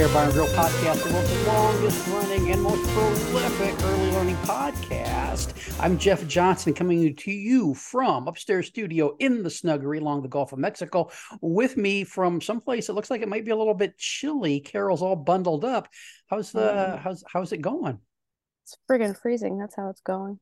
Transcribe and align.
Care 0.00 0.08
Bar 0.08 0.24
and 0.24 0.32
Grill 0.32 0.46
podcast, 0.46 1.04
the 1.06 1.12
world's 1.12 1.46
longest 1.46 2.08
running 2.08 2.50
and 2.52 2.62
most 2.62 2.82
prolific 2.94 3.78
early 3.84 4.10
learning 4.12 4.36
podcast. 4.36 5.78
I'm 5.78 5.98
Jeff 5.98 6.26
Johnson 6.26 6.72
coming 6.72 7.14
to 7.14 7.30
you 7.30 7.74
from 7.74 8.26
upstairs 8.26 8.68
studio 8.68 9.14
in 9.18 9.42
the 9.42 9.50
snuggery 9.50 9.98
along 9.98 10.22
the 10.22 10.28
Gulf 10.28 10.54
of 10.54 10.58
Mexico. 10.58 11.10
With 11.42 11.76
me 11.76 12.04
from 12.04 12.40
someplace 12.40 12.88
it 12.88 12.94
looks 12.94 13.10
like 13.10 13.20
it 13.20 13.28
might 13.28 13.44
be 13.44 13.50
a 13.50 13.56
little 13.56 13.74
bit 13.74 13.98
chilly. 13.98 14.60
Carol's 14.60 15.02
all 15.02 15.16
bundled 15.16 15.66
up. 15.66 15.86
How's 16.28 16.50
the 16.50 16.60
Mm. 16.60 16.98
how's 16.98 17.22
how's 17.30 17.52
it 17.52 17.60
going? 17.60 17.98
It's 18.62 18.78
friggin' 18.90 19.20
freezing. 19.20 19.58
That's 19.58 19.76
how 19.76 19.90
it's 19.90 20.00
going. 20.00 20.40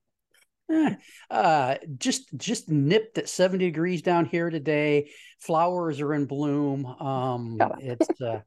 Eh, 0.71 0.95
uh, 1.33 1.75
just 1.97 2.33
just 2.37 2.69
nipped 2.69 3.19
at 3.19 3.29
70 3.29 3.65
degrees 3.65 4.03
down 4.03 4.25
here 4.25 4.51
today. 4.51 5.11
Flowers 5.41 6.01
are 6.01 6.15
in 6.15 6.27
bloom. 6.27 6.87
Um, 6.87 7.59
it's 7.81 8.09
uh, 8.21 8.43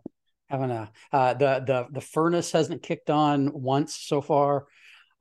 having 0.51 0.71
a 0.71 0.91
uh, 1.13 1.33
the 1.33 1.63
the 1.65 1.87
the 1.91 2.01
furnace 2.01 2.51
hasn't 2.51 2.83
kicked 2.83 3.09
on 3.09 3.51
once 3.53 3.95
so 3.95 4.21
far. 4.21 4.67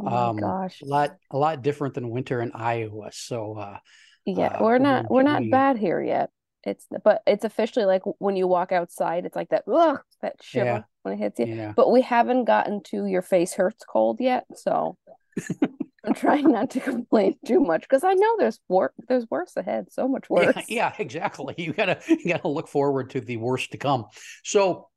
Oh 0.01 0.07
Um, 0.31 0.37
gosh. 0.39 0.81
A 0.83 0.87
lot 0.87 1.17
a 1.31 1.39
lot 1.39 1.63
different 1.63 1.95
than 1.95 2.11
winter 2.11 2.43
in 2.43 2.53
Iowa. 2.53 3.11
So 3.13 3.57
uh, 3.57 3.79
Yeah, 4.25 4.47
uh, 4.59 4.65
we're 4.65 4.79
not 4.79 5.05
we- 5.11 5.15
we're 5.17 5.23
not 5.23 5.43
we- 5.43 5.51
bad 5.51 5.79
here 5.79 6.03
yet. 6.03 6.31
It's 6.65 6.87
but 7.05 7.23
it's 7.27 7.45
officially 7.45 7.87
like 7.87 8.03
when 8.19 8.37
you 8.37 8.47
walk 8.47 8.71
outside, 8.73 9.25
it's 9.25 9.37
like 9.37 9.49
that 9.51 9.65
ugh, 9.73 10.01
that 10.21 10.37
shiver 10.43 10.65
Yeah. 10.67 10.83
when 11.03 11.15
it 11.15 11.19
hits 11.19 11.39
you. 11.41 11.47
yeah, 11.47 11.73
But 11.75 11.91
we 11.91 12.03
haven't 12.03 12.45
gotten 12.45 12.83
to 12.91 13.07
your 13.07 13.23
face 13.23 13.55
hurts 13.55 13.83
cold 13.85 14.21
yet, 14.21 14.45
so 14.55 14.97
I'm 16.05 16.15
trying 16.15 16.51
not 16.51 16.71
to 16.71 16.81
complain 16.81 17.37
too 17.47 17.61
much 17.61 17.83
because 17.83 18.05
I 18.05 18.13
know 18.15 18.37
there's 18.39 18.59
wor 18.69 18.93
there's 19.09 19.27
worse 19.31 19.57
ahead, 19.57 19.91
so 19.93 20.07
much 20.09 20.29
worse. 20.31 20.55
yeah, 20.57 20.63
yeah, 20.69 20.93
exactly. 20.99 21.55
You 21.57 21.73
gotta 21.73 21.99
you 22.09 22.27
gotta 22.35 22.49
look 22.49 22.69
forward 22.69 23.11
to 23.11 23.21
the 23.21 23.37
worst 23.37 23.73
to 23.73 23.79
come. 23.79 24.07
So. 24.45 24.89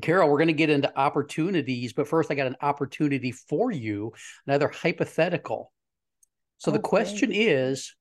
Carol, 0.00 0.28
we're 0.28 0.38
going 0.38 0.48
to 0.48 0.52
get 0.52 0.70
into 0.70 0.98
opportunities, 0.98 1.92
but 1.92 2.08
first, 2.08 2.30
I 2.30 2.34
got 2.34 2.46
an 2.46 2.56
opportunity 2.60 3.32
for 3.32 3.70
you, 3.70 4.12
another 4.46 4.68
hypothetical. 4.68 5.72
So 6.58 6.70
the 6.70 6.78
Oh, 6.78 6.82
question 6.82 7.30
is 7.32 7.94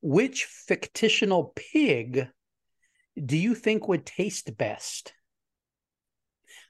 which 0.00 0.44
fictional 0.44 1.52
pig 1.56 2.28
do 3.22 3.36
you 3.36 3.54
think 3.54 3.88
would 3.88 4.06
taste 4.06 4.56
best? 4.56 5.12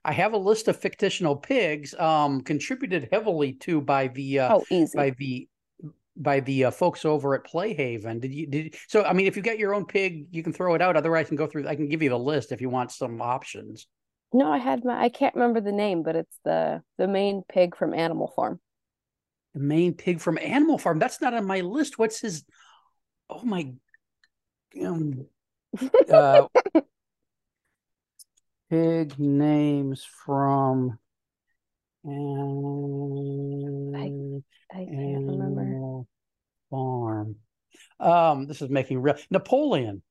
I 0.04 0.12
have 0.12 0.32
a 0.32 0.38
list 0.38 0.68
of 0.68 0.76
fictional 0.76 1.36
pigs 1.36 1.94
um, 1.94 2.40
contributed 2.40 3.08
heavily 3.12 3.52
to 3.54 3.80
by 3.80 4.08
the 4.08 4.40
uh, 4.40 4.60
Oh, 4.70 4.86
by 4.94 5.10
the 5.10 5.48
by 6.16 6.40
the 6.40 6.64
uh, 6.64 6.70
folks 6.70 7.04
over 7.04 7.34
at 7.34 7.44
Play 7.44 7.74
Haven. 7.74 8.18
Did 8.18 8.32
you 8.32 8.46
did 8.46 8.76
so? 8.88 9.04
I 9.04 9.12
mean, 9.12 9.26
if 9.26 9.36
you 9.36 9.42
get 9.42 9.58
your 9.58 9.74
own 9.74 9.84
pig, 9.84 10.26
you 10.30 10.42
can 10.42 10.52
throw 10.52 10.74
it 10.74 10.82
out. 10.82 10.96
Otherwise, 10.96 11.26
I 11.26 11.28
can 11.28 11.36
go 11.36 11.46
through. 11.46 11.68
I 11.68 11.76
can 11.76 11.88
give 11.88 12.02
you 12.02 12.08
the 12.10 12.18
list 12.18 12.52
if 12.52 12.60
you 12.60 12.70
want 12.70 12.90
some 12.90 13.20
options. 13.20 13.86
No, 14.32 14.52
I 14.52 14.58
had 14.58 14.84
my 14.84 15.00
I 15.00 15.08
can't 15.08 15.34
remember 15.34 15.60
the 15.60 15.72
name, 15.72 16.02
but 16.02 16.16
it's 16.16 16.38
the 16.44 16.82
the 16.98 17.08
main 17.08 17.42
pig 17.48 17.76
from 17.76 17.94
Animal 17.94 18.32
Farm. 18.36 18.60
The 19.54 19.60
main 19.60 19.94
pig 19.94 20.20
from 20.20 20.38
Animal 20.38 20.78
Farm. 20.78 20.98
That's 20.98 21.20
not 21.20 21.34
on 21.34 21.46
my 21.46 21.60
list. 21.60 21.98
What's 21.98 22.20
his? 22.20 22.44
Oh 23.30 23.42
my. 23.42 23.72
Um, 24.82 25.26
uh, 26.12 26.46
pig 28.68 29.18
names 29.18 30.06
from. 30.24 30.98
Um, 32.06 33.94
I 33.94 34.12
can't 34.72 35.26
remember. 35.26 35.62
Animal 35.62 36.06
Farm. 36.70 37.36
Um, 37.98 38.46
this 38.46 38.60
is 38.60 38.68
making 38.68 39.00
real 39.00 39.16
Napoleon. 39.30 40.02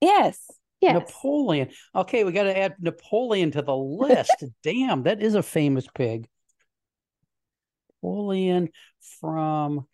Yes. 0.00 0.40
Yes. 0.80 0.94
Napoleon. 0.94 1.70
Okay, 1.94 2.24
we 2.24 2.32
got 2.32 2.44
to 2.44 2.56
add 2.56 2.76
Napoleon 2.80 3.50
to 3.52 3.62
the 3.62 3.76
list. 3.76 4.44
Damn, 4.62 5.02
that 5.04 5.22
is 5.22 5.34
a 5.34 5.42
famous 5.42 5.86
pig. 5.94 6.28
Napoleon 8.02 8.70
from 9.20 9.86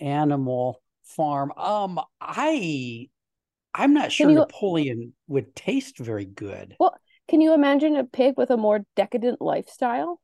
Animal 0.00 0.80
Farm. 1.02 1.52
Um, 1.56 2.00
I 2.20 3.08
I'm 3.74 3.92
not 3.92 4.12
sure 4.12 4.30
you- 4.30 4.36
Napoleon 4.36 5.14
would 5.26 5.54
taste 5.56 5.98
very 5.98 6.24
good. 6.24 6.76
Well, 6.78 6.94
can 7.28 7.40
you 7.40 7.54
imagine 7.54 7.96
a 7.96 8.04
pig 8.04 8.34
with 8.36 8.50
a 8.50 8.56
more 8.56 8.84
decadent 8.94 9.40
lifestyle? 9.40 10.20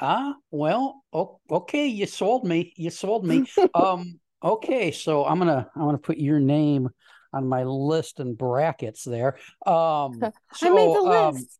Ah, 0.00 0.36
well, 0.52 1.02
okay, 1.50 1.88
you 1.88 2.06
sold 2.06 2.44
me. 2.46 2.72
You 2.76 2.90
sold 2.90 3.26
me. 3.26 3.44
um, 3.74 4.20
okay, 4.42 4.92
so 4.92 5.24
I'm 5.24 5.38
gonna 5.38 5.68
I'm 5.74 5.82
gonna 5.82 5.98
put 5.98 6.18
your 6.18 6.38
name 6.38 6.90
on 7.32 7.46
my 7.46 7.64
list 7.64 8.20
and 8.20 8.36
brackets 8.36 9.04
there. 9.04 9.36
Um, 9.66 10.20
I 10.62 10.70
made 10.70 10.88
the 10.88 11.02
so, 11.02 11.12
um, 11.12 11.34
list. 11.34 11.58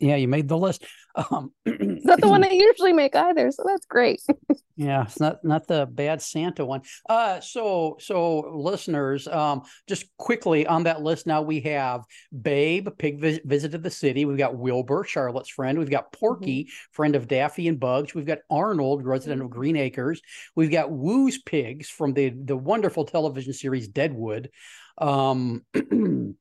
Yeah, 0.00 0.16
you 0.16 0.28
made 0.28 0.48
the 0.48 0.58
list. 0.58 0.84
Um, 1.16 1.52
It's 1.64 2.04
not 2.04 2.20
the 2.20 2.26
one 2.26 2.42
I 2.44 2.50
usually 2.50 2.92
make 2.92 3.14
either, 3.14 3.48
so 3.52 3.62
that's 3.64 3.86
great. 3.86 4.20
Yeah, 4.76 5.04
it's 5.04 5.20
not 5.20 5.44
not 5.44 5.68
the 5.68 5.86
bad 5.88 6.20
Santa 6.20 6.66
one. 6.66 6.80
Uh 7.08 7.38
so 7.38 7.96
so 8.00 8.40
listeners, 8.52 9.28
um 9.28 9.62
just 9.88 10.06
quickly 10.16 10.66
on 10.66 10.82
that 10.82 11.00
list 11.02 11.28
now 11.28 11.42
we 11.42 11.60
have 11.60 12.00
Babe, 12.42 12.88
Pig 12.98 13.20
vis- 13.20 13.38
visited 13.44 13.84
the 13.84 13.90
city. 13.92 14.24
We've 14.24 14.36
got 14.36 14.58
Wilbur, 14.58 15.04
Charlotte's 15.04 15.50
friend. 15.50 15.78
We've 15.78 15.88
got 15.88 16.10
Porky, 16.12 16.68
friend 16.90 17.14
of 17.14 17.28
Daffy 17.28 17.68
and 17.68 17.78
Bugs. 17.78 18.12
We've 18.16 18.26
got 18.26 18.38
Arnold, 18.50 19.04
resident 19.04 19.40
of 19.42 19.46
Mhm. 19.50 19.52
Green 19.52 19.76
Acres. 19.76 20.20
We've 20.56 20.72
got 20.72 20.90
Wu's 20.90 21.38
Pigs 21.40 21.88
from 21.88 22.12
the 22.12 22.30
the 22.30 22.56
wonderful 22.56 23.04
television 23.04 23.52
series 23.52 23.86
Deadwood. 23.86 24.50
Um 24.98 25.64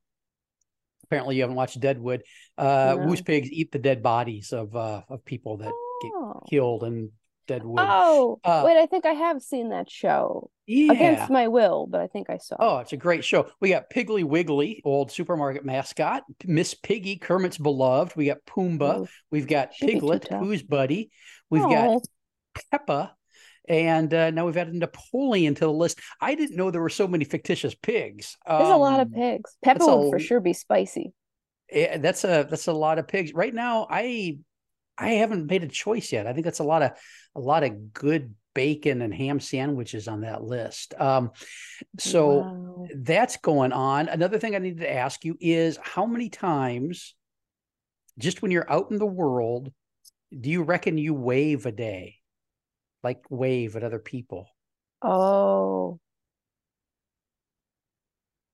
apparently 1.14 1.36
you 1.36 1.42
haven't 1.44 1.56
watched 1.56 1.80
Deadwood. 1.80 2.24
Uh 2.58 2.96
No. 2.98 3.06
Wu's 3.08 3.22
Pigs 3.22 3.50
eat 3.52 3.72
the 3.72 3.80
dead 3.80 4.02
bodies 4.04 4.52
of 4.54 4.76
uh 4.76 5.02
of 5.10 5.24
people 5.26 5.58
that 5.58 5.72
get 6.02 6.12
Oh. 6.16 6.42
killed 6.50 6.84
in 6.84 7.12
Deadwood. 7.48 7.80
Oh, 7.86 8.40
Uh, 8.44 8.64
wait, 8.66 8.78
I 8.78 8.86
think 8.86 9.06
I 9.06 9.12
have 9.12 9.42
seen 9.42 9.70
that 9.70 9.90
show. 9.90 10.50
yeah. 10.66 10.94
Against 10.94 11.30
my 11.30 11.50
will, 11.50 11.88
but 11.88 12.00
I 12.00 12.08
think 12.08 12.30
I 12.30 12.38
saw. 12.38 12.56
Oh, 12.58 12.78
it's 12.78 12.94
a 12.94 12.98
great 12.98 13.26
show. 13.26 13.48
We 13.60 13.68
got 13.70 13.90
Piggly 13.90 14.24
Wiggly, 14.24 14.82
old 14.86 15.12
supermarket 15.12 15.66
mascot, 15.66 16.24
Miss 16.46 16.74
Piggy, 16.74 17.18
Kermit's 17.18 17.58
beloved. 17.58 18.16
We 18.16 18.28
got 18.28 18.46
Pumbaa. 18.46 19.00
Ooh. 19.02 19.08
We've 19.30 19.46
got 19.48 19.72
Piglet, 19.74 20.30
who's 20.30 20.64
buddy. 20.64 21.12
We've 21.50 21.64
got 21.64 22.02
Peppa, 22.72 23.14
and 23.68 24.14
uh, 24.14 24.30
now 24.32 24.46
we've 24.46 24.58
added 24.58 24.76
Napoleon 24.76 25.56
to 25.56 25.66
the 25.66 25.72
list. 25.72 26.00
I 26.20 26.36
didn't 26.36 26.56
know 26.58 26.72
there 26.72 26.82
were 26.82 26.90
so 26.90 27.08
many 27.08 27.26
fictitious 27.26 27.76
pigs. 27.76 28.38
there's 28.48 28.70
a 28.70 28.76
lot 28.76 29.00
of 29.00 29.08
Um, 29.08 29.14
pigs. 29.14 29.58
Peppa 29.64 29.80
that's 29.80 29.88
a 29.90 30.10
for 30.10 30.20
sure 30.20 30.40
be 30.42 30.54
spicy. 30.54 31.14
eh, 31.70 31.98
that's 31.98 32.24
a 32.24 32.46
that's 32.50 32.68
a 32.68 32.74
lot 32.74 33.00
of 33.00 33.08
pigs. 33.08 33.34
Right 33.34 33.54
now, 33.54 33.88
I 33.90 34.40
I 34.98 35.12
haven't 35.12 35.48
made 35.48 35.64
a 35.64 35.68
choice 35.68 36.12
yet. 36.12 36.28
I 36.28 36.34
think 36.34 36.46
that's 36.46 36.60
a 36.60 36.64
lot 36.64 36.82
of 36.84 36.92
a 37.36 37.40
lot 37.40 37.64
of 37.64 37.94
good 37.94 38.36
bacon 38.54 39.02
and 39.02 39.12
ham 39.14 39.40
sandwiches 39.40 40.08
on 40.08 40.22
that 40.22 40.44
list. 40.44 40.94
Um, 41.00 41.32
so 42.00 42.28
Wow. 42.28 42.88
that's 42.96 43.38
going 43.38 43.72
on. 43.72 44.08
Another 44.10 44.38
thing 44.38 44.56
I 44.56 44.60
need 44.60 44.80
to 44.80 44.92
ask 44.94 45.26
you 45.26 45.36
is 45.40 45.80
how 45.82 46.06
many 46.06 46.30
times, 46.30 47.16
just 48.20 48.42
when 48.44 48.52
you're 48.52 48.72
out 48.72 48.92
in 48.92 49.00
the 49.00 49.06
world, 49.08 49.72
do 50.40 50.50
you 50.52 50.62
reckon 50.64 50.98
you 51.00 51.16
wave 51.16 51.66
a 51.66 51.72
day? 51.72 52.18
Like 53.04 53.22
wave 53.30 53.76
at 53.76 53.84
other 53.84 54.00
people? 54.00 54.48
Oh. 55.02 56.00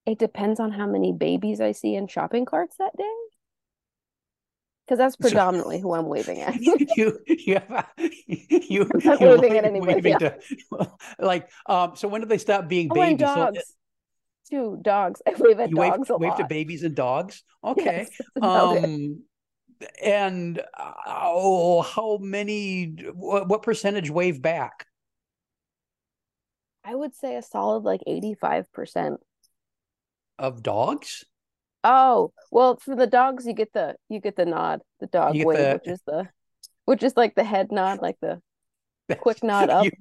It 0.05 0.17
depends 0.17 0.59
on 0.59 0.71
how 0.71 0.87
many 0.87 1.11
babies 1.13 1.61
I 1.61 1.71
see 1.71 1.93
in 1.95 2.07
shopping 2.07 2.45
carts 2.45 2.75
that 2.79 2.97
day. 2.97 3.03
Because 4.85 4.97
that's 4.97 5.15
So- 5.21 5.29
predominantly 5.29 5.79
who 5.79 5.93
I'm 5.93 6.07
waving 6.07 6.39
at. 6.41 6.55
you 6.61 7.19
you 7.27 7.59
have 7.69 7.89
you 7.97 8.89
I'm 8.91 8.99
not 9.05 9.19
waving 9.21 9.57
at 9.57 9.63
waving- 9.63 9.65
anybody, 9.65 9.93
waving 10.01 10.17
to- 10.17 10.39
like 11.19 11.47
um 11.67 11.95
so 11.95 12.07
when 12.07 12.21
do 12.21 12.27
they 12.27 12.39
stop 12.39 12.67
being 12.67 12.87
Oh, 12.91 12.99
and 12.99 13.17
babies? 13.19 13.27
So, 13.33 13.35
dogs. 13.35 13.75
to 14.49 14.79
dogs. 14.81 15.21
I 15.27 15.33
wave 15.37 15.59
at 15.59 15.69
you 15.69 15.77
wave, 15.77 15.93
dogs 15.93 16.09
a 16.09 16.17
wave 16.17 16.29
lot. 16.31 16.37
to 16.39 16.47
babies 16.47 16.81
and 16.83 16.95
dogs. 16.95 17.43
Okay. 17.63 18.07
Yes, 18.09 18.21
um, 18.41 19.21
and 20.03 20.61
oh, 21.07 21.81
how 21.81 22.17
many? 22.17 22.95
What, 23.13 23.47
what 23.47 23.63
percentage 23.63 24.09
wave 24.09 24.41
back? 24.41 24.85
I 26.83 26.95
would 26.95 27.15
say 27.15 27.35
a 27.35 27.41
solid 27.41 27.83
like 27.83 28.01
85%. 28.07 29.19
of 30.37 30.63
dogs? 30.63 31.25
Oh, 31.83 32.33
well, 32.51 32.77
for 32.77 32.95
the 32.95 33.07
dogs 33.07 33.45
you 33.45 33.53
get 33.53 33.73
the 33.73 33.95
you 34.09 34.19
get 34.19 34.35
the 34.35 34.45
nod, 34.45 34.81
the 34.99 35.07
dog 35.07 35.35
wave, 35.35 35.57
the- 35.57 35.73
which 35.75 35.87
is 35.87 36.01
the 36.05 36.29
which 36.85 37.03
is 37.03 37.15
like 37.15 37.35
the 37.35 37.43
head 37.43 37.71
nod, 37.71 38.01
like 38.01 38.17
the 38.21 38.41
quick 39.17 39.43
nod 39.43 39.69
up. 39.69 39.85
You- 39.85 39.91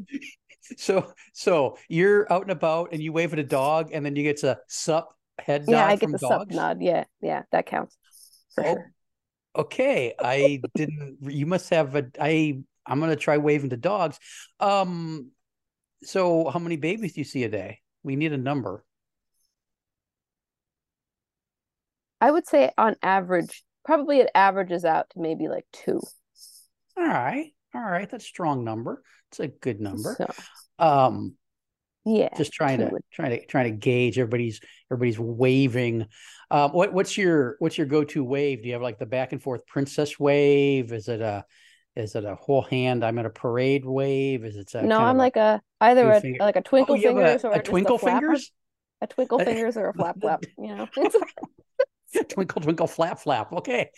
so 0.77 1.13
so 1.33 1.79
you're 1.89 2.31
out 2.33 2.43
and 2.43 2.51
about 2.51 2.91
and 2.93 3.01
you 3.03 3.13
wave 3.13 3.33
at 3.33 3.39
a 3.39 3.45
dog 3.45 3.91
and 3.93 4.05
then 4.05 4.17
you 4.17 4.23
get 4.23 4.43
a 4.43 4.59
sup 4.69 5.15
head 5.39 5.67
nod 5.67 5.73
yeah, 5.73 5.87
I 5.87 5.91
get 5.93 6.01
from 6.01 6.13
the 6.13 6.19
dogs. 6.19 6.33
sup 6.33 6.51
nod. 6.51 6.79
Yeah, 6.83 7.05
yeah, 7.23 7.43
that 7.53 7.67
counts 7.67 7.97
for 8.55 8.65
Oh, 8.67 8.75
sure. 8.75 8.93
Okay, 9.59 10.15
I 10.19 10.61
didn't. 10.77 11.19
You 11.23 11.47
must 11.47 11.71
have 11.71 11.97
a. 11.97 12.07
I. 12.21 12.61
I'm 12.87 13.01
gonna 13.01 13.17
try 13.17 13.37
waving 13.39 13.71
to 13.71 13.77
dogs. 13.77 14.19
Um. 14.61 15.33
So, 16.05 16.49
how 16.49 16.61
many 16.61 16.77
babies 16.77 17.15
do 17.15 17.21
you 17.21 17.25
see 17.25 17.43
a 17.43 17.49
day? 17.49 17.81
We 18.05 18.15
need 18.15 18.33
a 18.33 18.39
number. 18.39 18.85
I 22.21 22.31
would 22.31 22.47
say 22.47 22.71
on 22.79 22.95
average, 23.03 23.65
probably 23.85 24.21
it 24.21 24.31
averages 24.35 24.85
out 24.85 25.11
to 25.11 25.21
maybe 25.21 25.49
like 25.49 25.67
two. 25.73 26.01
All 26.97 27.05
right, 27.05 27.53
all 27.75 27.81
right. 27.81 28.09
That's 28.09 28.25
a 28.25 28.29
strong 28.29 28.65
number. 28.65 29.03
It's 29.31 29.41
a 29.41 29.49
good 29.49 29.81
number. 29.81 30.15
So 30.17 30.27
Um. 30.79 31.35
Yeah, 32.09 32.37
Just 32.37 32.53
trying 32.53 32.79
to 32.79 32.91
trying 33.13 33.31
to 33.31 33.47
trying 33.47 33.73
to 33.73 33.79
gauge 33.79 34.19
everybody's 34.19 34.61
everybody's 34.91 35.19
waving. 35.19 36.07
Um. 36.51 36.73
What 36.73 36.93
what's 36.93 37.17
your 37.19 37.57
what's 37.59 37.77
your 37.77 37.87
go 37.87 38.05
to 38.05 38.25
wave? 38.25 38.63
Do 38.63 38.69
you 38.69 38.75
have 38.75 38.83
like 38.83 38.99
the 38.99 39.07
back 39.07 39.33
and 39.33 39.43
forth 39.43 39.67
princess 39.67 40.19
wave? 40.19 40.93
Is 40.93 41.09
it 41.09 41.21
a 41.21 41.45
is 41.95 42.15
it 42.15 42.25
a 42.25 42.35
whole 42.37 42.63
hand? 42.63 43.05
I'm 43.05 43.19
at 43.19 43.27
a 43.27 43.31
parade 43.31 43.85
wave. 43.85 44.45
Is 44.45 44.57
it 44.57 44.75
a 44.75 44.83
no, 44.83 44.99
I'm 44.99 45.17
a- 45.17 45.19
like 45.19 45.37
a 45.37 45.61
either 45.81 46.11
a 46.11 46.21
finger- 46.21 46.39
like 46.41 46.57
a 46.57 46.63
twinkle 46.63 46.97
oh, 46.97 47.01
fingers 47.01 47.45
a, 47.45 47.49
or 47.49 47.53
a 47.53 47.63
twinkle 47.63 47.99
fingers. 47.99 48.53
a 49.01 49.07
twinkle 49.07 49.39
fingers 49.45 49.77
or 49.77 49.91
a 49.91 49.93
flap 49.93 50.17
flap. 50.21 50.45
You 50.57 50.75
know, 50.75 50.89
twinkle 52.29 52.63
twinkle 52.63 52.87
flap 52.87 53.19
flap 53.19 53.53
okay 53.53 53.91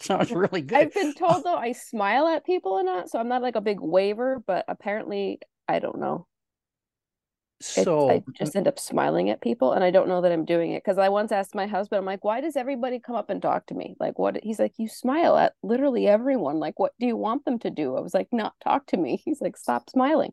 sounds 0.00 0.32
really 0.32 0.62
good 0.62 0.78
I've 0.78 0.94
been 0.94 1.12
told 1.12 1.44
though 1.44 1.54
I 1.54 1.72
smile 1.72 2.26
at 2.26 2.46
people 2.46 2.78
and 2.78 2.86
not, 2.86 3.10
so 3.10 3.18
I'm 3.18 3.28
not 3.28 3.42
like 3.42 3.56
a 3.56 3.60
big 3.60 3.78
waver, 3.78 4.42
but 4.46 4.64
apparently 4.68 5.38
I 5.68 5.78
don't 5.78 5.98
know. 5.98 6.26
It, 7.76 7.86
I 8.10 8.22
just 8.38 8.56
end 8.56 8.68
up 8.68 8.78
smiling 8.78 9.30
at 9.30 9.40
people, 9.40 9.72
and 9.72 9.82
I 9.84 9.90
don't 9.90 10.08
know 10.08 10.20
that 10.20 10.32
I'm 10.32 10.44
doing 10.44 10.72
it 10.72 10.82
because 10.84 10.98
I 10.98 11.08
once 11.08 11.32
asked 11.32 11.54
my 11.54 11.66
husband, 11.66 11.98
I'm 11.98 12.04
like, 12.06 12.24
why 12.24 12.40
does 12.40 12.56
everybody 12.56 12.98
come 13.00 13.14
up 13.16 13.30
and 13.30 13.40
talk 13.40 13.66
to 13.66 13.74
me? 13.74 13.96
Like, 14.00 14.18
what? 14.18 14.38
He's 14.42 14.58
like, 14.58 14.74
you 14.78 14.88
smile 14.88 15.36
at 15.36 15.54
literally 15.62 16.06
everyone. 16.08 16.58
Like, 16.58 16.78
what 16.78 16.92
do 17.00 17.06
you 17.06 17.16
want 17.16 17.44
them 17.44 17.58
to 17.60 17.70
do? 17.70 17.96
I 17.96 18.00
was 18.00 18.14
like, 18.14 18.28
not 18.32 18.54
talk 18.62 18.86
to 18.88 18.96
me. 18.96 19.16
He's 19.24 19.40
like, 19.40 19.56
stop 19.56 19.88
smiling. 19.90 20.32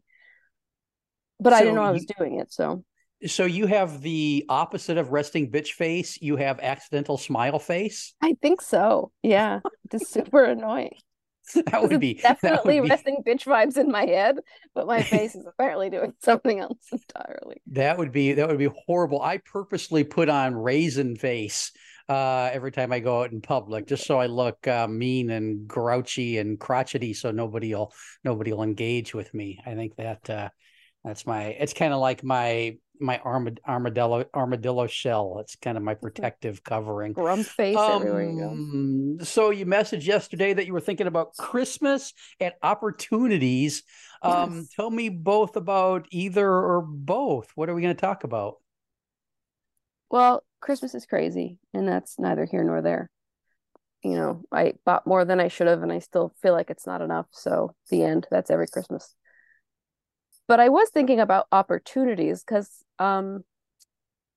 But 1.40 1.54
I 1.54 1.60
didn't 1.60 1.76
So 1.76 1.76
know 1.76 1.84
I 1.88 1.92
was 1.92 2.02
you- 2.02 2.16
doing 2.18 2.40
it, 2.40 2.52
so 2.52 2.84
so 3.28 3.44
you 3.44 3.68
have 3.68 4.02
the 4.02 4.46
opposite 4.48 4.98
of 4.98 5.12
resting 5.12 5.52
bitch 5.52 5.72
face 5.72 6.18
you 6.22 6.38
have 6.38 6.58
accidental 6.62 7.18
smile 7.18 7.60
face 7.60 8.14
I 8.22 8.36
think 8.42 8.62
so. 8.62 9.12
Yeah, 9.24 9.60
just 9.92 10.12
super 10.12 10.44
annoying. 10.46 10.96
that 11.68 11.81
would 11.81 12.00
be 12.00 12.16
definitely 12.16 12.80
would 12.80 12.88
be, 12.88 12.90
resting 12.90 13.24
bitch 13.25 13.46
vibes 13.46 13.78
in 13.78 13.92
my 13.92 14.06
head, 14.06 14.38
but 14.74 14.88
my 14.88 15.01
face 15.01 15.36
is 15.36 15.46
apparently 15.46 15.90
doing 15.90 16.13
something 16.22 16.60
else 16.60 16.88
entirely. 16.92 17.62
that 17.68 17.98
would 17.98 18.12
be 18.12 18.34
that 18.34 18.48
would 18.48 18.57
be 18.57 18.69
horrible 18.86 19.22
i 19.22 19.38
purposely 19.38 20.04
put 20.04 20.30
on 20.30 20.56
raisin 20.56 21.16
face 21.16 21.72
uh 22.07 22.50
every 22.51 22.72
time 22.72 22.92
i 22.92 23.00
go 23.00 23.22
out 23.24 23.31
in 23.31 23.42
public 23.42 23.88
just 23.88 24.06
so 24.06 24.19
i 24.19 24.25
look 24.25 24.68
uh, 24.68 24.88
mean 24.88 25.30
and 25.30 25.68
grouchy 25.68 26.38
and 26.38 26.60
crotchety 26.60 27.13
so 27.13 27.31
nobody 27.31 27.74
will 27.74 27.94
nobody 28.24 28.52
will 28.52 28.63
engage 28.63 29.13
with 29.13 29.34
me 29.34 29.60
i 29.66 29.75
think 29.75 29.95
that 29.95 30.30
uh 30.30 30.50
that's 31.09 31.25
my 31.25 31.45
it's 31.45 31.73
kind 31.73 31.94
of 31.94 32.00
like 32.00 32.23
my 32.23 32.77
my 33.01 33.17
armad- 33.19 33.61
armadillo 33.67 34.25
armadillo 34.33 34.85
shell 34.88 35.39
it's 35.39 35.56
kind 35.56 35.77
of 35.77 35.83
my 35.83 35.94
protective 35.95 36.63
covering 36.63 37.13
Grump 37.13 37.45
face 37.45 37.77
everywhere 37.77 38.29
you 38.29 38.38
go. 38.38 38.50
Um, 38.50 39.17
So 39.21 39.50
you 39.50 39.65
messaged 39.65 40.06
yesterday 40.06 40.53
that 40.53 40.65
you 40.65 40.73
were 40.73 40.79
thinking 40.81 41.07
about 41.07 41.35
Christmas 41.38 42.13
and 42.39 42.53
opportunities. 42.61 43.83
Um, 44.21 44.57
Yes. 44.57 44.69
Tell 44.75 44.89
me 44.89 45.09
both 45.09 45.56
about 45.56 46.07
either 46.11 46.47
or 46.47 46.81
both. 46.81 47.50
What 47.56 47.69
are 47.69 47.75
we 47.75 47.81
going 47.81 47.95
to 47.95 48.00
talk 48.01 48.23
about? 48.23 48.56
Well, 50.11 50.44
Christmas 50.59 50.94
is 50.95 51.06
crazy, 51.06 51.57
and 51.73 51.88
that's 51.88 52.19
neither 52.19 52.45
here 52.45 52.63
nor 52.63 52.81
there. 52.81 53.09
You 54.03 54.15
know, 54.15 54.41
I 54.51 54.73
bought 54.85 55.06
more 55.07 55.25
than 55.25 55.39
I 55.39 55.47
should 55.50 55.67
have, 55.67 55.83
and 55.83 55.91
I 55.91 56.00
still 56.00 56.33
feel 56.41 56.53
like 56.53 56.69
it's 56.69 56.88
not 56.88 57.01
enough. 57.01 57.27
So, 57.31 57.75
the 57.89 58.03
end. 58.03 58.27
That's 58.31 58.50
every 58.51 58.67
Christmas. 58.67 59.15
But 60.50 60.60
I 60.60 60.69
was 60.69 60.90
thinking 60.90 61.19
about 61.19 61.46
opportunities 61.51 62.44
because 62.44 62.84
um, 62.98 63.44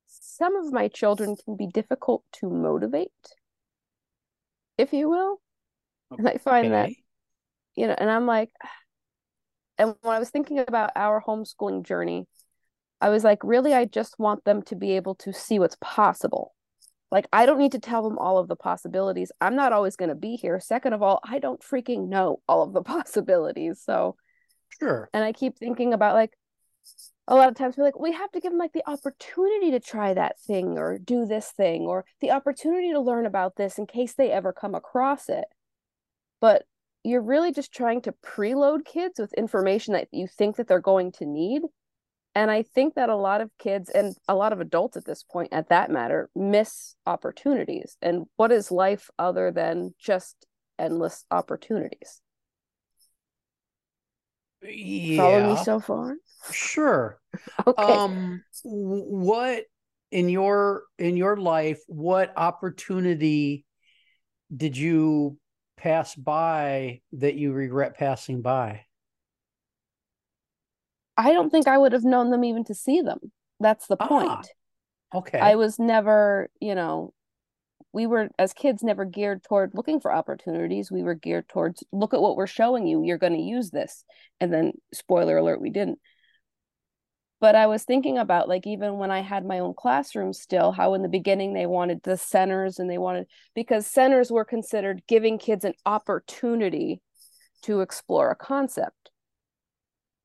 some 0.06 0.56
of 0.56 0.70
my 0.70 0.88
children 0.88 1.36
can 1.42 1.56
be 1.56 1.66
difficult 1.66 2.22
to 2.34 2.50
motivate, 2.50 3.10
if 4.76 4.92
you 4.92 5.08
will. 5.08 5.40
And 6.10 6.28
I 6.28 6.36
find 6.36 6.74
that, 6.74 6.90
you 7.76 7.86
know, 7.86 7.94
and 7.96 8.10
I'm 8.10 8.26
like, 8.26 8.50
and 9.78 9.94
when 10.02 10.14
I 10.14 10.18
was 10.18 10.28
thinking 10.28 10.58
about 10.58 10.90
our 10.96 11.22
homeschooling 11.26 11.82
journey, 11.82 12.26
I 13.00 13.08
was 13.08 13.24
like, 13.24 13.42
really, 13.42 13.72
I 13.72 13.86
just 13.86 14.18
want 14.18 14.44
them 14.44 14.60
to 14.64 14.76
be 14.76 14.92
able 14.96 15.14
to 15.14 15.32
see 15.32 15.58
what's 15.58 15.78
possible. 15.80 16.52
Like, 17.10 17.26
I 17.32 17.46
don't 17.46 17.58
need 17.58 17.72
to 17.72 17.78
tell 17.78 18.02
them 18.02 18.18
all 18.18 18.36
of 18.36 18.48
the 18.48 18.56
possibilities. 18.56 19.32
I'm 19.40 19.56
not 19.56 19.72
always 19.72 19.96
going 19.96 20.10
to 20.10 20.14
be 20.14 20.36
here. 20.36 20.60
Second 20.60 20.92
of 20.92 21.02
all, 21.02 21.20
I 21.24 21.38
don't 21.38 21.62
freaking 21.62 22.08
know 22.08 22.42
all 22.46 22.62
of 22.62 22.74
the 22.74 22.82
possibilities. 22.82 23.80
So, 23.82 24.16
Sure. 24.78 25.08
and 25.12 25.24
I 25.24 25.32
keep 25.32 25.56
thinking 25.56 25.92
about 25.92 26.14
like, 26.14 26.32
a 27.28 27.36
lot 27.36 27.48
of 27.48 27.54
times 27.54 27.76
we're 27.76 27.84
like, 27.84 27.98
we 27.98 28.12
have 28.12 28.30
to 28.32 28.40
give 28.40 28.50
them 28.50 28.58
like 28.58 28.72
the 28.72 28.88
opportunity 28.88 29.70
to 29.70 29.80
try 29.80 30.12
that 30.12 30.40
thing 30.40 30.76
or 30.76 30.98
do 30.98 31.24
this 31.24 31.52
thing 31.52 31.82
or 31.82 32.04
the 32.20 32.32
opportunity 32.32 32.90
to 32.92 33.00
learn 33.00 33.26
about 33.26 33.56
this 33.56 33.78
in 33.78 33.86
case 33.86 34.14
they 34.14 34.30
ever 34.30 34.52
come 34.52 34.74
across 34.74 35.28
it. 35.28 35.44
But 36.40 36.64
you're 37.04 37.22
really 37.22 37.52
just 37.52 37.72
trying 37.72 38.00
to 38.02 38.14
preload 38.24 38.84
kids 38.84 39.20
with 39.20 39.32
information 39.34 39.94
that 39.94 40.08
you 40.10 40.26
think 40.26 40.56
that 40.56 40.66
they're 40.68 40.80
going 40.80 41.12
to 41.12 41.26
need. 41.26 41.62
And 42.34 42.50
I 42.50 42.62
think 42.62 42.94
that 42.94 43.10
a 43.10 43.16
lot 43.16 43.40
of 43.40 43.50
kids 43.58 43.90
and 43.90 44.16
a 44.26 44.34
lot 44.34 44.52
of 44.52 44.60
adults 44.60 44.96
at 44.96 45.04
this 45.04 45.22
point, 45.22 45.52
at 45.52 45.68
that 45.68 45.90
matter, 45.90 46.30
miss 46.34 46.94
opportunities. 47.06 47.96
And 48.00 48.24
what 48.36 48.50
is 48.50 48.70
life 48.70 49.10
other 49.18 49.50
than 49.50 49.94
just 49.98 50.46
endless 50.78 51.24
opportunities? 51.30 52.21
Follow 55.16 55.40
me 55.48 55.56
so 55.56 55.80
far? 55.80 56.16
Sure. 56.50 57.18
Okay. 57.66 57.94
Um, 57.94 58.42
what 58.64 59.64
in 60.10 60.28
your 60.28 60.82
in 60.98 61.16
your 61.16 61.36
life, 61.36 61.80
what 61.86 62.32
opportunity 62.36 63.64
did 64.54 64.76
you 64.76 65.38
pass 65.76 66.14
by 66.14 67.00
that 67.12 67.34
you 67.34 67.52
regret 67.52 67.96
passing 67.96 68.42
by? 68.42 68.84
I 71.16 71.32
don't 71.32 71.50
think 71.50 71.68
I 71.68 71.78
would 71.78 71.92
have 71.92 72.04
known 72.04 72.30
them 72.30 72.44
even 72.44 72.64
to 72.64 72.74
see 72.74 73.00
them. 73.00 73.32
That's 73.60 73.86
the 73.86 73.96
Ah, 73.96 74.08
point. 74.08 74.48
Okay. 75.14 75.38
I 75.40 75.56
was 75.56 75.78
never, 75.78 76.50
you 76.60 76.74
know, 76.74 77.12
we 77.92 78.06
were 78.06 78.30
as 78.38 78.52
kids 78.52 78.82
never 78.82 79.04
geared 79.04 79.42
toward 79.44 79.72
looking 79.74 80.00
for 80.00 80.12
opportunities. 80.12 80.90
We 80.90 81.02
were 81.02 81.14
geared 81.14 81.48
towards 81.48 81.84
look 81.92 82.14
at 82.14 82.20
what 82.22 82.36
we're 82.36 82.46
showing 82.46 82.86
you. 82.86 83.02
You're 83.04 83.18
going 83.18 83.34
to 83.34 83.38
use 83.38 83.70
this. 83.70 84.04
And 84.40 84.52
then 84.52 84.72
spoiler 84.94 85.36
alert, 85.36 85.60
we 85.60 85.70
didn't. 85.70 85.98
But 87.40 87.56
I 87.56 87.66
was 87.66 87.82
thinking 87.82 88.18
about 88.18 88.48
like 88.48 88.66
even 88.66 88.98
when 88.98 89.10
I 89.10 89.20
had 89.20 89.44
my 89.44 89.58
own 89.58 89.74
classroom 89.74 90.32
still, 90.32 90.70
how 90.70 90.94
in 90.94 91.02
the 91.02 91.08
beginning 91.08 91.52
they 91.52 91.66
wanted 91.66 92.02
the 92.02 92.16
centers 92.16 92.78
and 92.78 92.88
they 92.88 92.98
wanted 92.98 93.26
because 93.54 93.86
centers 93.86 94.30
were 94.30 94.44
considered 94.44 95.02
giving 95.08 95.38
kids 95.38 95.64
an 95.64 95.74
opportunity 95.84 97.00
to 97.62 97.80
explore 97.80 98.30
a 98.30 98.36
concept. 98.36 99.10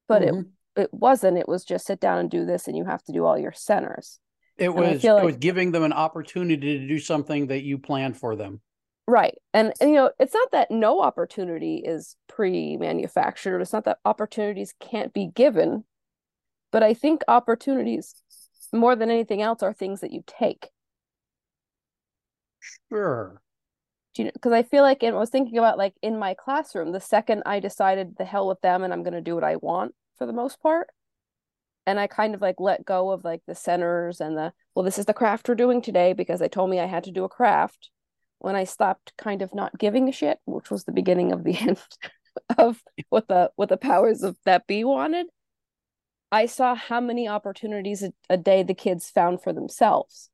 But 0.08 0.24
it 0.24 0.34
Mhm. 0.34 0.52
it 0.76 0.94
wasn't. 0.94 1.40
It 1.40 1.48
was 1.50 1.66
just 1.66 1.88
sit 1.88 2.00
down 2.00 2.20
and 2.20 2.30
do 2.30 2.46
this 2.46 2.68
and 2.68 2.78
you 2.78 2.86
have 2.86 3.04
to 3.06 3.12
do 3.12 3.26
all 3.26 3.38
your 3.38 3.52
centers. 3.52 4.20
It 4.58 4.74
was 4.74 5.02
feel 5.02 5.18
it 5.18 5.26
was 5.26 5.38
giving 5.38 5.72
them 5.72 5.84
an 5.84 5.94
opportunity 5.94 6.80
to 6.80 6.88
do 6.88 7.00
something 7.00 7.48
that 7.48 7.64
you 7.64 7.78
planned 7.78 8.18
for 8.18 8.36
them. 8.36 8.62
Right. 9.08 9.36
And, 9.54 9.72
and, 9.80 9.92
you 9.92 9.96
know, 9.96 10.12
it's 10.20 10.34
not 10.34 10.52
that 10.52 10.70
no 10.70 11.02
opportunity 11.02 11.78
is 11.78 12.18
pre-manufactured. 12.28 13.62
It's 13.62 13.72
not 13.72 13.86
that 13.86 14.00
opportunities 14.04 14.74
can't 14.82 15.14
be 15.14 15.28
given. 15.28 15.86
But 16.72 16.84
I 16.84 16.94
think 16.94 17.22
opportunities, 17.30 18.16
more 18.74 18.98
than 18.98 19.10
anything 19.10 19.42
else, 19.42 19.64
are 19.64 19.72
things 19.72 20.02
that 20.02 20.12
you 20.12 20.24
take. 20.28 20.68
Sure. 22.90 23.42
Do 24.14 24.24
you 24.24 24.26
know, 24.26 24.32
because 24.34 24.52
I 24.52 24.64
feel 24.64 24.84
like 24.84 25.04
I 25.04 25.12
was 25.12 25.30
thinking 25.30 25.58
about 25.58 25.78
like 25.78 25.94
in 26.02 26.20
my 26.20 26.34
classroom, 26.34 26.92
the 26.92 27.00
second 27.00 27.44
I 27.46 27.62
decided 27.62 28.16
the 28.18 28.26
hell 28.26 28.48
with 28.48 28.60
them 28.60 28.84
and 28.84 28.92
I'm 28.92 29.04
going 29.04 29.14
to 29.14 29.22
do 29.22 29.36
what 29.36 29.44
I 29.46 29.56
want 29.56 29.94
for 30.18 30.26
the 30.26 30.34
most 30.34 30.62
part. 30.62 30.90
And 31.88 32.01
I 32.01 32.06
kind 32.06 32.36
of 32.36 32.41
like 32.41 32.60
let 32.60 32.86
go 32.86 33.12
of 33.12 33.24
like 33.24 33.41
the 33.48 33.56
centers 33.56 34.20
and 34.20 34.38
the 34.38 34.51
well, 34.75 34.84
this 34.84 35.00
is 35.00 35.06
the 35.06 35.13
craft 35.13 35.48
we're 35.48 35.56
doing 35.56 35.82
today 35.82 36.13
because 36.13 36.39
they 36.39 36.50
told 36.50 36.70
me 36.70 36.79
I 36.79 36.86
had 36.86 37.06
to 37.06 37.12
do 37.12 37.24
a 37.24 37.29
craft. 37.29 37.89
When 38.39 38.56
I 38.56 38.65
stopped 38.65 39.13
kind 39.17 39.41
of 39.41 39.56
not 39.56 39.79
giving 39.79 40.08
a 40.08 40.12
shit, 40.12 40.38
which 40.46 40.70
was 40.70 40.84
the 40.84 40.91
beginning 40.91 41.32
of 41.32 41.44
the 41.44 41.58
end 41.62 41.79
of 42.58 42.84
what 43.10 43.29
the 43.29 43.51
what 43.56 43.70
the 43.70 43.77
powers 43.77 44.22
of 44.22 44.38
that 44.46 44.67
be 44.67 44.84
wanted, 44.84 45.27
I 46.29 46.46
saw 46.46 46.75
how 46.75 47.00
many 47.00 47.27
opportunities 47.27 48.03
a, 48.03 48.12
a 48.29 48.38
day 48.38 48.63
the 48.63 48.74
kids 48.74 49.10
found 49.10 49.41
for 49.41 49.53
themselves. 49.53 50.29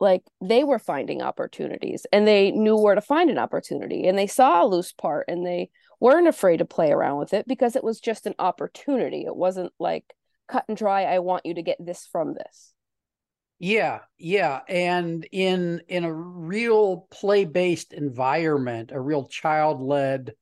Like 0.00 0.22
they 0.40 0.64
were 0.64 0.78
finding 0.78 1.20
opportunities 1.20 2.06
and 2.12 2.26
they 2.26 2.50
knew 2.50 2.78
where 2.78 2.94
to 2.94 3.00
find 3.02 3.28
an 3.28 3.38
opportunity 3.38 4.06
and 4.06 4.16
they 4.16 4.28
saw 4.28 4.64
a 4.64 4.66
loose 4.66 4.92
part 4.92 5.26
and 5.28 5.44
they 5.44 5.70
weren't 6.00 6.28
afraid 6.28 6.58
to 6.58 6.64
play 6.64 6.90
around 6.90 7.18
with 7.18 7.34
it 7.34 7.46
because 7.48 7.76
it 7.76 7.84
was 7.84 8.00
just 8.00 8.26
an 8.26 8.34
opportunity. 8.38 9.24
It 9.26 9.36
wasn't 9.36 9.72
like 9.78 10.04
cut 10.48 10.64
and 10.68 10.76
dry, 10.76 11.04
I 11.04 11.18
want 11.18 11.46
you 11.46 11.54
to 11.54 11.62
get 11.62 11.76
this 11.78 12.08
from 12.10 12.34
this. 12.34 12.72
Yeah, 13.60 14.00
yeah, 14.18 14.60
and 14.68 15.26
in 15.32 15.82
in 15.88 16.04
a 16.04 16.12
real 16.12 17.08
play-based 17.10 17.92
environment, 17.92 18.92
a 18.92 19.00
real 19.00 19.26
child-led 19.26 20.34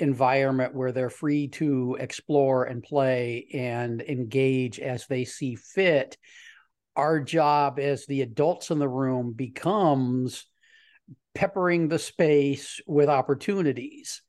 environment 0.00 0.74
where 0.74 0.90
they're 0.90 1.10
free 1.10 1.48
to 1.48 1.96
explore 2.00 2.64
and 2.64 2.82
play 2.82 3.46
and 3.54 4.00
engage 4.02 4.80
as 4.80 5.06
they 5.06 5.24
see 5.24 5.54
fit, 5.54 6.16
our 6.96 7.20
job 7.20 7.78
as 7.78 8.06
the 8.06 8.22
adults 8.22 8.70
in 8.70 8.80
the 8.80 8.88
room 8.88 9.32
becomes 9.32 10.46
peppering 11.34 11.86
the 11.86 11.98
space 11.98 12.80
with 12.86 13.08
opportunities. 13.08 14.22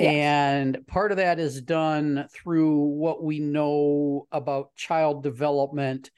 Yes. 0.00 0.14
And 0.14 0.86
part 0.86 1.10
of 1.10 1.18
that 1.18 1.38
is 1.38 1.60
done 1.60 2.26
through 2.32 2.78
what 2.78 3.22
we 3.22 3.38
know 3.38 4.26
about 4.32 4.74
child 4.76 5.22
development 5.22 6.10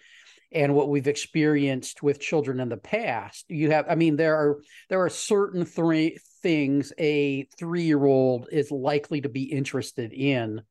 and 0.52 0.74
what 0.74 0.88
we've 0.88 1.08
experienced 1.08 2.02
with 2.02 2.20
children 2.20 2.60
in 2.60 2.68
the 2.68 2.76
past. 2.76 3.46
You 3.48 3.70
have, 3.70 3.86
I 3.88 3.94
mean, 3.94 4.16
there 4.16 4.36
are 4.36 4.60
there 4.88 5.02
are 5.02 5.10
certain 5.10 5.64
three 5.64 6.18
things 6.42 6.92
a 6.98 7.44
three 7.58 7.84
year 7.84 8.04
old 8.04 8.48
is 8.52 8.70
likely 8.70 9.22
to 9.22 9.28
be 9.28 9.44
interested 9.44 10.12
in. 10.12 10.62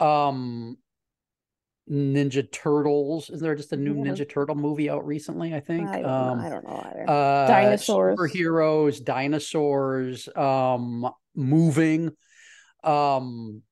Um, 0.00 0.76
Ninja 1.88 2.50
Turtles. 2.50 3.30
Is 3.30 3.40
there 3.40 3.54
just 3.54 3.72
a 3.72 3.76
new 3.76 3.94
yeah. 3.94 4.10
Ninja 4.10 4.28
Turtle 4.28 4.56
movie 4.56 4.90
out 4.90 5.06
recently? 5.06 5.54
I 5.54 5.60
think. 5.60 5.88
I 5.88 6.02
don't, 6.02 6.10
um, 6.10 6.38
know. 6.38 6.44
I 6.44 6.48
don't 6.48 6.64
know 6.64 6.86
either. 6.90 7.04
Uh, 7.08 7.46
dinosaurs, 7.46 8.18
superheroes, 8.18 9.04
dinosaurs, 9.04 10.28
um, 10.34 11.08
moving. 11.34 12.10
Um, 12.86 13.62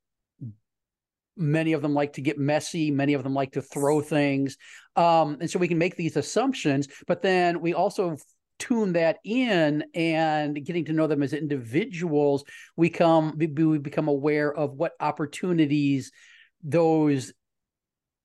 many 1.36 1.72
of 1.72 1.82
them 1.82 1.94
like 1.94 2.12
to 2.14 2.20
get 2.20 2.38
messy. 2.38 2.90
Many 2.90 3.14
of 3.14 3.22
them 3.22 3.34
like 3.34 3.52
to 3.52 3.62
throw 3.62 4.00
things. 4.00 4.56
Um, 4.96 5.38
and 5.40 5.50
so 5.50 5.58
we 5.58 5.68
can 5.68 5.78
make 5.78 5.96
these 5.96 6.16
assumptions, 6.16 6.88
but 7.06 7.22
then 7.22 7.60
we 7.60 7.74
also 7.74 8.16
tune 8.58 8.92
that 8.92 9.18
in 9.24 9.84
and 9.94 10.64
getting 10.64 10.84
to 10.84 10.92
know 10.92 11.06
them 11.06 11.22
as 11.22 11.32
individuals, 11.32 12.44
we 12.76 12.88
come 12.88 13.36
we 13.36 13.78
become 13.78 14.08
aware 14.08 14.52
of 14.52 14.74
what 14.74 14.92
opportunities 15.00 16.12
those 16.62 17.32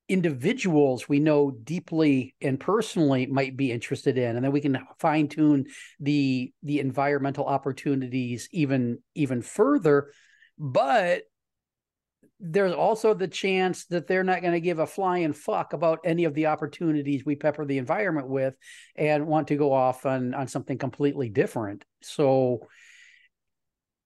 individuals 0.07 1.07
we 1.07 1.19
know 1.19 1.51
deeply 1.51 2.33
and 2.41 2.59
personally 2.59 3.27
might 3.27 3.55
be 3.55 3.71
interested 3.71 4.17
in 4.17 4.35
and 4.35 4.43
then 4.43 4.51
we 4.51 4.59
can 4.59 4.79
fine 4.97 5.27
tune 5.27 5.63
the 5.99 6.51
the 6.63 6.79
environmental 6.79 7.45
opportunities 7.45 8.49
even 8.51 8.97
even 9.13 9.39
further 9.43 10.09
but 10.59 11.23
there's 12.41 12.73
also 12.73 13.13
the 13.13 13.27
chance 13.27 13.85
that 13.85 14.07
they're 14.07 14.23
not 14.23 14.41
going 14.41 14.53
to 14.53 14.61
give 14.61 14.79
a 14.79 14.87
flying 14.87 15.33
fuck 15.33 15.73
about 15.73 15.99
any 16.05 16.23
of 16.23 16.33
the 16.33 16.45
opportunities 16.45 17.25
we 17.25 17.35
pepper 17.35 17.65
the 17.65 17.77
environment 17.77 18.27
with 18.27 18.55
and 18.95 19.27
want 19.27 19.49
to 19.49 19.55
go 19.55 19.73
off 19.73 20.05
on 20.05 20.33
on 20.33 20.47
something 20.47 20.77
completely 20.77 21.29
different 21.29 21.83
so 22.01 22.59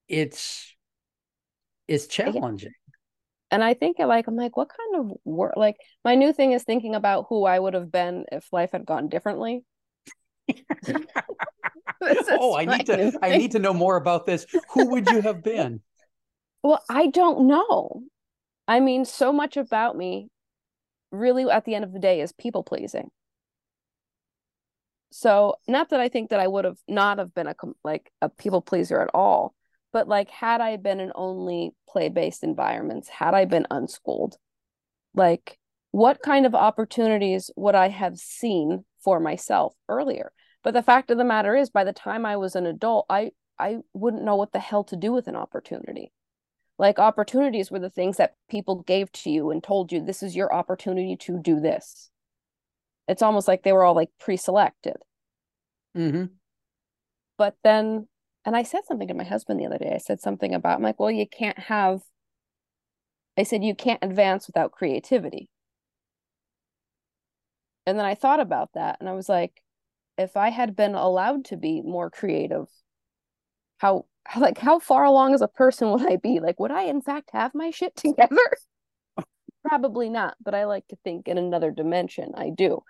it's 0.08 0.76
it's 1.88 2.08
challenging 2.08 2.72
and 3.54 3.64
I 3.64 3.76
think 3.76 4.00
like 4.00 4.26
I'm 4.26 4.36
like, 4.36 4.58
what 4.58 4.70
kind 4.70 5.06
of 5.12 5.18
work? 5.26 5.54
Like 5.56 5.76
my 6.04 6.16
new 6.16 6.34
thing 6.34 6.54
is 6.54 6.64
thinking 6.64 6.96
about 6.96 7.28
who 7.30 7.46
I 7.46 7.60
would 7.60 7.76
have 7.76 7.92
been 7.92 8.26
if 8.32 8.52
life 8.52 8.72
had 8.72 8.84
gone 8.84 9.10
differently. 9.10 9.64
oh, 12.02 12.56
I 12.58 12.66
need 12.66 12.88
to 12.88 13.14
I 13.22 13.38
need 13.38 13.52
to 13.52 13.60
know 13.60 13.74
more 13.74 13.96
about 13.96 14.26
this. 14.26 14.48
Who 14.72 14.90
would 14.90 15.08
you 15.08 15.22
have 15.22 15.44
been? 15.44 15.82
Well, 16.64 16.84
I 16.90 17.08
don't 17.08 17.48
know. 17.48 18.04
I 18.68 18.80
mean, 18.80 19.06
so 19.06 19.34
much 19.34 19.58
about 19.58 19.98
me 19.98 20.30
really 21.12 21.50
at 21.50 21.66
the 21.66 21.76
end 21.76 21.84
of 21.86 21.94
the 21.94 22.00
day 22.00 22.22
is 22.22 22.32
people 22.32 22.64
pleasing. 22.64 23.10
So, 25.12 25.56
not 25.68 25.90
that 25.90 26.00
I 26.00 26.10
think 26.10 26.32
that 26.32 26.40
I 26.40 26.48
would 26.48 26.66
have 26.66 26.80
not 26.88 27.20
have 27.20 27.34
been 27.36 27.48
a 27.48 27.56
like 27.84 28.12
a 28.22 28.30
people 28.30 28.62
pleaser 28.62 29.00
at 29.00 29.12
all, 29.14 29.54
but 29.94 30.08
like 30.08 30.30
had 30.30 30.60
i 30.60 30.76
been 30.76 31.00
in 31.00 31.12
only 31.16 31.72
play 31.88 32.10
based 32.10 32.44
environments 32.44 33.08
had 33.08 33.34
i 33.34 33.46
been 33.46 33.68
unschooled 33.72 34.36
like 35.14 35.58
what 35.92 36.22
kind 36.22 36.46
of 36.46 36.56
opportunities 36.56 37.50
would 37.56 37.76
i 37.76 37.88
have 37.88 38.18
seen 38.18 38.84
for 39.02 39.20
myself 39.20 39.74
earlier 39.88 40.32
but 40.64 40.74
the 40.74 40.84
fact 40.84 41.12
of 41.12 41.18
the 41.18 41.24
matter 41.24 41.56
is 41.56 41.70
by 41.70 41.84
the 41.84 41.94
time 41.94 42.26
i 42.26 42.36
was 42.36 42.56
an 42.56 42.66
adult 42.66 43.06
i 43.10 43.32
i 43.60 43.78
wouldn't 43.94 44.24
know 44.24 44.36
what 44.36 44.52
the 44.52 44.60
hell 44.60 44.84
to 44.84 44.98
do 44.98 45.14
with 45.14 45.28
an 45.28 45.36
opportunity 45.36 46.12
like 46.80 47.00
opportunities 47.00 47.70
were 47.70 47.80
the 47.80 47.90
things 47.90 48.18
that 48.18 48.34
people 48.50 48.82
gave 48.84 49.12
to 49.12 49.30
you 49.30 49.52
and 49.52 49.64
told 49.64 49.92
you 49.92 50.02
this 50.02 50.24
is 50.24 50.36
your 50.36 50.54
opportunity 50.54 51.16
to 51.16 51.40
do 51.40 51.60
this 51.60 52.10
it's 53.08 53.22
almost 53.22 53.48
like 53.48 53.64
they 53.64 53.74
were 53.74 53.84
all 53.84 53.96
like 53.96 54.10
pre-selected 54.20 54.98
mm-hmm. 55.96 56.26
but 57.38 57.56
then 57.64 58.08
and 58.46 58.56
I 58.56 58.64
said 58.64 58.86
something 58.86 59.08
to 59.08 59.14
my 59.14 59.24
husband 59.24 59.60
the 59.60 59.66
other 59.66 59.78
day. 59.78 59.94
I 59.96 60.00
said 60.00 60.20
something 60.20 60.54
about, 60.54 60.78
I'm 60.78 60.84
like, 60.84 61.00
well, 61.00 61.12
you 61.12 61.28
can't 61.28 61.58
have, 61.58 62.02
I 63.38 63.44
said, 63.44 63.64
you 63.64 63.74
can't 63.74 64.04
advance 64.04 64.48
without 64.48 64.72
creativity. 64.72 65.50
And 67.86 67.98
then 67.98 68.06
I 68.06 68.16
thought 68.16 68.40
about 68.40 68.72
that 68.74 68.98
and 69.00 69.10
I 69.10 69.14
was 69.14 69.30
like, 69.30 69.62
if 70.18 70.38
I 70.38 70.50
had 70.50 70.76
been 70.76 70.94
allowed 70.96 71.46
to 71.46 71.58
be 71.58 71.82
more 71.82 72.10
creative, 72.10 72.68
how, 73.78 74.06
like, 74.38 74.58
how 74.58 74.80
far 74.80 75.04
along 75.04 75.34
as 75.34 75.42
a 75.42 75.48
person 75.48 75.92
would 75.92 76.10
I 76.10 76.18
be? 76.18 76.40
Like, 76.40 76.60
would 76.60 76.72
I 76.72 76.84
in 76.84 77.02
fact 77.02 77.30
have 77.34 77.54
my 77.54 77.72
shit 77.72 77.96
together? 77.98 78.38
Probably 79.64 80.10
not, 80.10 80.36
but 80.44 80.54
I 80.54 80.66
like 80.66 80.88
to 80.90 80.98
think 81.04 81.28
in 81.28 81.38
another 81.38 81.72
dimension. 81.72 82.34
I 82.36 82.50
do. 82.50 82.84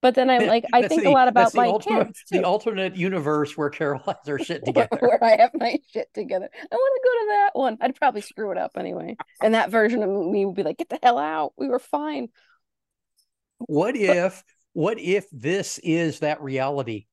But 0.00 0.14
then 0.14 0.30
I'm 0.30 0.46
like, 0.46 0.64
I 0.72 0.86
think 0.86 1.02
the, 1.02 1.08
a 1.08 1.10
lot 1.10 1.26
about 1.26 1.54
my 1.54 1.66
ultimate, 1.66 2.06
kids. 2.06 2.22
Too. 2.30 2.38
The 2.38 2.44
alternate 2.44 2.94
universe 2.94 3.56
where 3.56 3.68
Carol 3.68 4.00
has 4.06 4.16
her 4.28 4.38
shit 4.38 4.64
together. 4.64 4.96
where, 5.00 5.22
I 5.22 5.36
have 5.38 5.50
my 5.54 5.76
shit 5.92 6.08
together. 6.14 6.48
I 6.54 6.74
want 6.74 7.02
to 7.02 7.08
go 7.08 7.20
to 7.20 7.26
that 7.30 7.50
one. 7.54 7.78
I'd 7.80 7.96
probably 7.96 8.20
screw 8.20 8.52
it 8.52 8.58
up 8.58 8.72
anyway. 8.76 9.16
And 9.42 9.54
that 9.54 9.70
version 9.70 10.04
of 10.04 10.08
me 10.08 10.44
would 10.44 10.54
be 10.54 10.62
like, 10.62 10.78
get 10.78 10.88
the 10.88 11.00
hell 11.02 11.18
out. 11.18 11.52
We 11.56 11.68
were 11.68 11.80
fine. 11.80 12.28
What 13.58 13.96
if, 13.96 14.44
what 14.72 15.00
if 15.00 15.26
this 15.32 15.78
is 15.78 16.20
that 16.20 16.40
reality? 16.42 17.07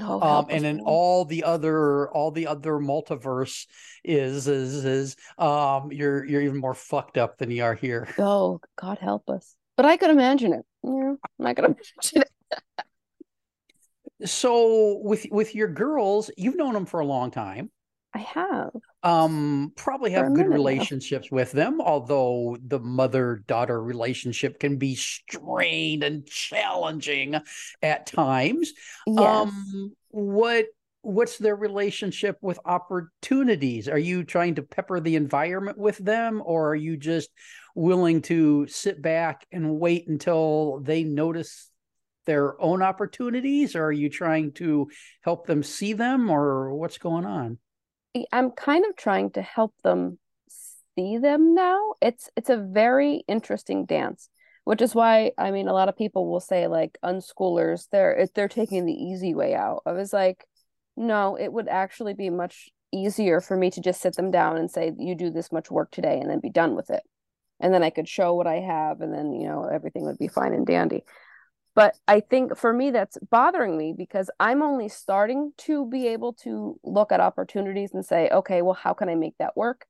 Oh, 0.00 0.20
um, 0.20 0.46
and 0.50 0.64
then 0.64 0.80
all 0.84 1.24
the 1.24 1.44
other 1.44 2.10
all 2.10 2.30
the 2.30 2.46
other 2.46 2.74
multiverse 2.74 3.66
is 4.04 4.48
is 4.48 4.84
is 4.84 5.16
um 5.38 5.92
you're 5.92 6.24
you're 6.24 6.42
even 6.42 6.58
more 6.58 6.74
fucked 6.74 7.18
up 7.18 7.38
than 7.38 7.50
you 7.50 7.62
are 7.62 7.74
here. 7.74 8.08
Oh, 8.18 8.60
God 8.76 8.98
help 8.98 9.28
us. 9.28 9.56
But 9.76 9.86
I 9.86 9.96
could 9.96 10.10
imagine 10.10 10.52
it. 10.52 10.64
Yeah, 10.82 11.14
I'm 11.14 11.18
not 11.38 11.56
gonna 11.56 11.68
mention 11.96 12.22
it. 12.22 14.28
so 14.28 14.98
with 15.02 15.26
with 15.30 15.54
your 15.54 15.68
girls, 15.68 16.30
you've 16.36 16.56
known 16.56 16.74
them 16.74 16.86
for 16.86 17.00
a 17.00 17.06
long 17.06 17.30
time. 17.30 17.70
I 18.14 18.18
have. 18.20 18.70
Um, 19.02 19.72
probably 19.76 20.12
have 20.12 20.34
good 20.34 20.48
relationships 20.48 21.28
now. 21.30 21.36
with 21.36 21.52
them, 21.52 21.80
although 21.80 22.56
the 22.66 22.80
mother 22.80 23.44
daughter 23.46 23.82
relationship 23.82 24.58
can 24.58 24.76
be 24.76 24.94
strained 24.94 26.02
and 26.02 26.26
challenging 26.26 27.36
at 27.82 28.06
times. 28.06 28.72
Yes. 29.06 29.18
Um, 29.18 29.92
what 30.08 30.66
what's 31.02 31.38
their 31.38 31.54
relationship 31.54 32.38
with 32.40 32.58
opportunities? 32.64 33.88
Are 33.88 33.98
you 33.98 34.24
trying 34.24 34.56
to 34.56 34.62
pepper 34.62 35.00
the 35.00 35.16
environment 35.16 35.78
with 35.78 35.98
them, 35.98 36.42
or 36.44 36.70
are 36.70 36.76
you 36.76 36.96
just 36.96 37.30
willing 37.74 38.22
to 38.22 38.66
sit 38.66 39.00
back 39.00 39.46
and 39.52 39.78
wait 39.78 40.08
until 40.08 40.80
they 40.80 41.04
notice 41.04 41.70
their 42.26 42.60
own 42.60 42.82
opportunities 42.82 43.74
or 43.74 43.84
are 43.84 43.92
you 43.92 44.10
trying 44.10 44.52
to 44.52 44.90
help 45.22 45.46
them 45.46 45.62
see 45.62 45.94
them 45.94 46.28
or 46.28 46.74
what's 46.74 46.98
going 46.98 47.24
on 47.24 47.56
i'm 48.32 48.50
kind 48.50 48.84
of 48.86 48.96
trying 48.96 49.30
to 49.30 49.42
help 49.42 49.74
them 49.82 50.18
see 50.96 51.18
them 51.18 51.54
now. 51.54 51.94
It's 52.02 52.28
it's 52.36 52.50
a 52.50 52.56
very 52.56 53.22
interesting 53.28 53.86
dance 53.86 54.28
which 54.64 54.82
is 54.82 54.94
why 54.94 55.32
i 55.38 55.50
mean 55.50 55.68
a 55.68 55.72
lot 55.72 55.88
of 55.88 55.96
people 55.96 56.28
will 56.28 56.40
say 56.40 56.66
like 56.66 56.98
unschoolers 57.02 57.86
they're 57.90 58.28
they're 58.34 58.48
taking 58.48 58.84
the 58.84 58.92
easy 58.92 59.34
way 59.34 59.54
out. 59.54 59.82
I 59.86 59.92
was 59.92 60.12
like 60.12 60.44
no 60.96 61.36
it 61.38 61.52
would 61.52 61.68
actually 61.68 62.14
be 62.14 62.30
much 62.30 62.70
easier 62.92 63.40
for 63.40 63.56
me 63.56 63.70
to 63.70 63.80
just 63.80 64.00
sit 64.00 64.16
them 64.16 64.30
down 64.30 64.56
and 64.56 64.70
say 64.70 64.92
you 64.98 65.14
do 65.14 65.30
this 65.30 65.52
much 65.52 65.70
work 65.70 65.90
today 65.90 66.18
and 66.20 66.30
then 66.30 66.40
be 66.40 66.50
done 66.50 66.74
with 66.74 66.90
it. 66.90 67.02
And 67.60 67.74
then 67.74 67.82
I 67.82 67.90
could 67.90 68.08
show 68.08 68.34
what 68.34 68.46
I 68.46 68.56
have 68.56 69.00
and 69.00 69.12
then, 69.12 69.32
you 69.32 69.48
know, 69.48 69.64
everything 69.64 70.04
would 70.04 70.18
be 70.18 70.28
fine 70.28 70.54
and 70.54 70.66
dandy. 70.66 71.02
But 71.78 71.94
I 72.08 72.18
think 72.18 72.56
for 72.56 72.72
me, 72.72 72.90
that's 72.90 73.16
bothering 73.30 73.78
me 73.78 73.94
because 73.96 74.32
I'm 74.40 74.62
only 74.62 74.88
starting 74.88 75.52
to 75.58 75.86
be 75.86 76.08
able 76.08 76.32
to 76.42 76.76
look 76.82 77.12
at 77.12 77.20
opportunities 77.20 77.94
and 77.94 78.04
say, 78.04 78.28
okay, 78.30 78.62
well, 78.62 78.74
how 78.74 78.94
can 78.94 79.08
I 79.08 79.14
make 79.14 79.34
that 79.38 79.56
work? 79.56 79.86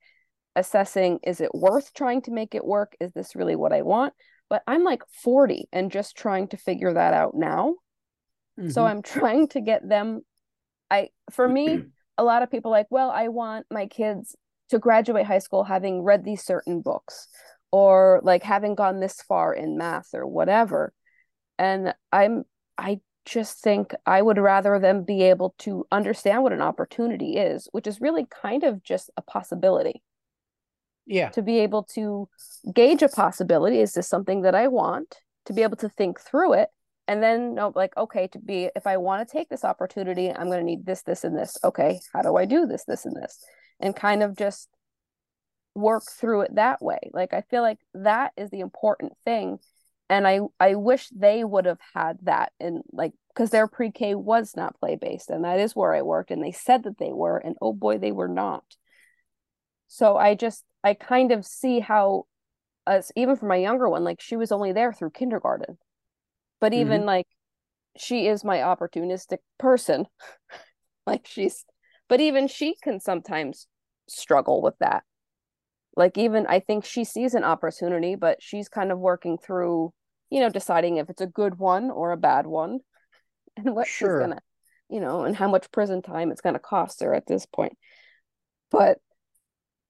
Assessing, 0.54 1.18
is 1.23 1.40
it 1.40 1.54
worth 1.54 1.95
trying 1.95 2.21
to 2.23 2.30
make 2.30 2.54
it 2.54 2.62
work? 2.62 2.95
Is 3.00 3.14
this 3.14 3.35
really 3.35 3.57
what 3.57 3.73
I 3.73 3.80
want? 3.80 4.12
But 4.50 4.62
I'm 4.66 4.85
like 4.85 5.00
40 5.23 5.71
and 5.73 5.90
just 5.90 6.14
trying 6.14 6.49
to 6.49 6.59
figure 6.59 6.92
that 6.92 7.14
out 7.14 7.35
now. 7.35 7.76
Mm-hmm. 8.61 8.68
So 8.68 8.85
I'm 8.85 9.00
trying 9.00 9.49
to 9.49 9.62
get 9.62 9.88
them. 9.88 10.21
I, 10.90 11.09
for 11.30 11.49
me, 11.49 11.85
a 12.18 12.23
lot 12.23 12.42
of 12.42 12.50
people 12.50 12.71
like, 12.71 12.88
well, 12.90 13.11
I 13.11 13.28
want 13.28 13.64
my 13.71 13.87
kids 13.87 14.37
to 14.68 14.78
graduate 14.78 15.25
high 15.25 15.38
school 15.38 15.64
having 15.64 16.02
read 16.02 16.23
these 16.23 16.45
certain 16.45 16.83
books 16.83 17.28
or 17.73 18.21
like 18.25 18.42
having 18.42 18.75
gone 18.75 19.00
this 19.00 19.23
far 19.23 19.54
in 19.54 19.78
math 19.78 20.09
or 20.12 20.26
whatever 20.26 20.92
and 21.58 21.94
i'm 22.12 22.44
i 22.76 23.00
just 23.24 23.58
think 23.58 23.94
i 24.06 24.22
would 24.22 24.38
rather 24.38 24.78
them 24.78 25.04
be 25.04 25.22
able 25.22 25.54
to 25.58 25.84
understand 25.92 26.42
what 26.42 26.52
an 26.52 26.62
opportunity 26.62 27.36
is 27.36 27.68
which 27.72 27.86
is 27.86 28.00
really 28.00 28.26
kind 28.42 28.64
of 28.64 28.82
just 28.82 29.10
a 29.16 29.22
possibility. 29.22 30.02
Yeah. 31.06 31.30
To 31.30 31.42
be 31.42 31.60
able 31.60 31.84
to 31.94 32.28
gauge 32.74 33.02
a 33.02 33.08
possibility 33.08 33.80
is 33.80 33.92
this 33.94 34.08
something 34.08 34.42
that 34.42 34.54
i 34.54 34.68
want? 34.68 35.16
To 35.46 35.52
be 35.52 35.62
able 35.62 35.76
to 35.78 35.88
think 35.88 36.20
through 36.20 36.54
it 36.54 36.68
and 37.06 37.22
then 37.22 37.54
know 37.54 37.72
like 37.74 37.96
okay 37.96 38.26
to 38.28 38.38
be 38.38 38.70
if 38.76 38.86
i 38.86 38.98
want 38.98 39.26
to 39.26 39.32
take 39.32 39.48
this 39.48 39.64
opportunity 39.64 40.30
i'm 40.30 40.48
going 40.48 40.58
to 40.58 40.64
need 40.64 40.84
this 40.84 41.02
this 41.02 41.24
and 41.24 41.36
this. 41.36 41.56
Okay 41.64 42.00
how 42.12 42.22
do 42.22 42.36
i 42.36 42.44
do 42.44 42.66
this 42.66 42.84
this 42.84 43.04
and 43.04 43.16
this? 43.16 43.38
And 43.80 43.94
kind 43.94 44.22
of 44.22 44.36
just 44.36 44.68
work 45.74 46.02
through 46.10 46.42
it 46.42 46.54
that 46.54 46.80
way. 46.82 46.98
Like 47.12 47.32
i 47.34 47.42
feel 47.50 47.62
like 47.62 47.78
that 47.94 48.32
is 48.36 48.50
the 48.50 48.60
important 48.60 49.12
thing 49.24 49.58
and 50.08 50.26
i 50.26 50.40
i 50.58 50.74
wish 50.74 51.08
they 51.10 51.44
would 51.44 51.66
have 51.66 51.78
had 51.94 52.18
that 52.22 52.52
in 52.58 52.82
like 52.92 53.12
because 53.38 53.50
their 53.50 53.68
pre-k 53.68 54.14
was 54.14 54.56
not 54.56 54.78
play 54.80 54.96
based 54.96 55.30
and 55.30 55.44
that 55.44 55.60
is 55.60 55.76
where 55.76 55.94
i 55.94 56.02
worked 56.02 56.30
and 56.30 56.42
they 56.42 56.52
said 56.52 56.82
that 56.82 56.98
they 56.98 57.12
were 57.12 57.38
and 57.38 57.56
oh 57.62 57.72
boy 57.72 57.98
they 57.98 58.12
were 58.12 58.28
not. 58.28 58.64
So 59.86 60.16
i 60.16 60.34
just 60.34 60.64
i 60.82 60.94
kind 60.94 61.32
of 61.32 61.46
see 61.46 61.80
how 61.80 62.24
as 62.86 63.12
even 63.14 63.36
for 63.36 63.46
my 63.46 63.56
younger 63.56 63.88
one 63.88 64.02
like 64.02 64.20
she 64.20 64.36
was 64.36 64.50
only 64.50 64.72
there 64.72 64.92
through 64.92 65.10
kindergarten. 65.10 65.78
But 66.60 66.74
even 66.74 67.00
mm-hmm. 67.00 67.06
like 67.06 67.26
she 67.96 68.26
is 68.26 68.44
my 68.44 68.58
opportunistic 68.58 69.38
person. 69.58 70.06
Like 71.06 71.26
she's 71.26 71.64
but 72.10 72.20
even 72.20 72.48
she 72.48 72.74
can 72.82 73.00
sometimes 73.00 73.66
struggle 74.10 74.60
with 74.60 74.74
that. 74.80 75.04
Like 75.96 76.18
even 76.18 76.46
i 76.48 76.60
think 76.60 76.84
she 76.84 77.04
sees 77.04 77.34
an 77.34 77.44
opportunity 77.44 78.14
but 78.14 78.42
she's 78.42 78.68
kind 78.68 78.92
of 78.92 78.98
working 78.98 79.38
through 79.38 79.94
you 80.30 80.40
know 80.40 80.49
deciding 80.49 80.97
if 80.97 81.11
it's 81.11 81.20
a 81.20 81.26
good 81.26 81.58
one 81.58 81.90
or 81.90 82.12
a 82.12 82.16
bad 82.16 82.47
one 82.47 82.80
and 83.56 83.75
what 83.75 83.87
sure. 83.87 84.20
she's 84.20 84.28
gonna 84.28 84.40
you 84.88 85.00
know 85.00 85.25
and 85.25 85.37
how 85.37 85.49
much 85.49 85.70
prison 85.70 86.02
time 86.02 86.30
it's 86.30 86.40
gonna 86.40 86.58
cost 86.58 87.02
her 87.02 87.14
at 87.14 87.26
this 87.26 87.47
point 87.47 87.76
but 88.70 88.99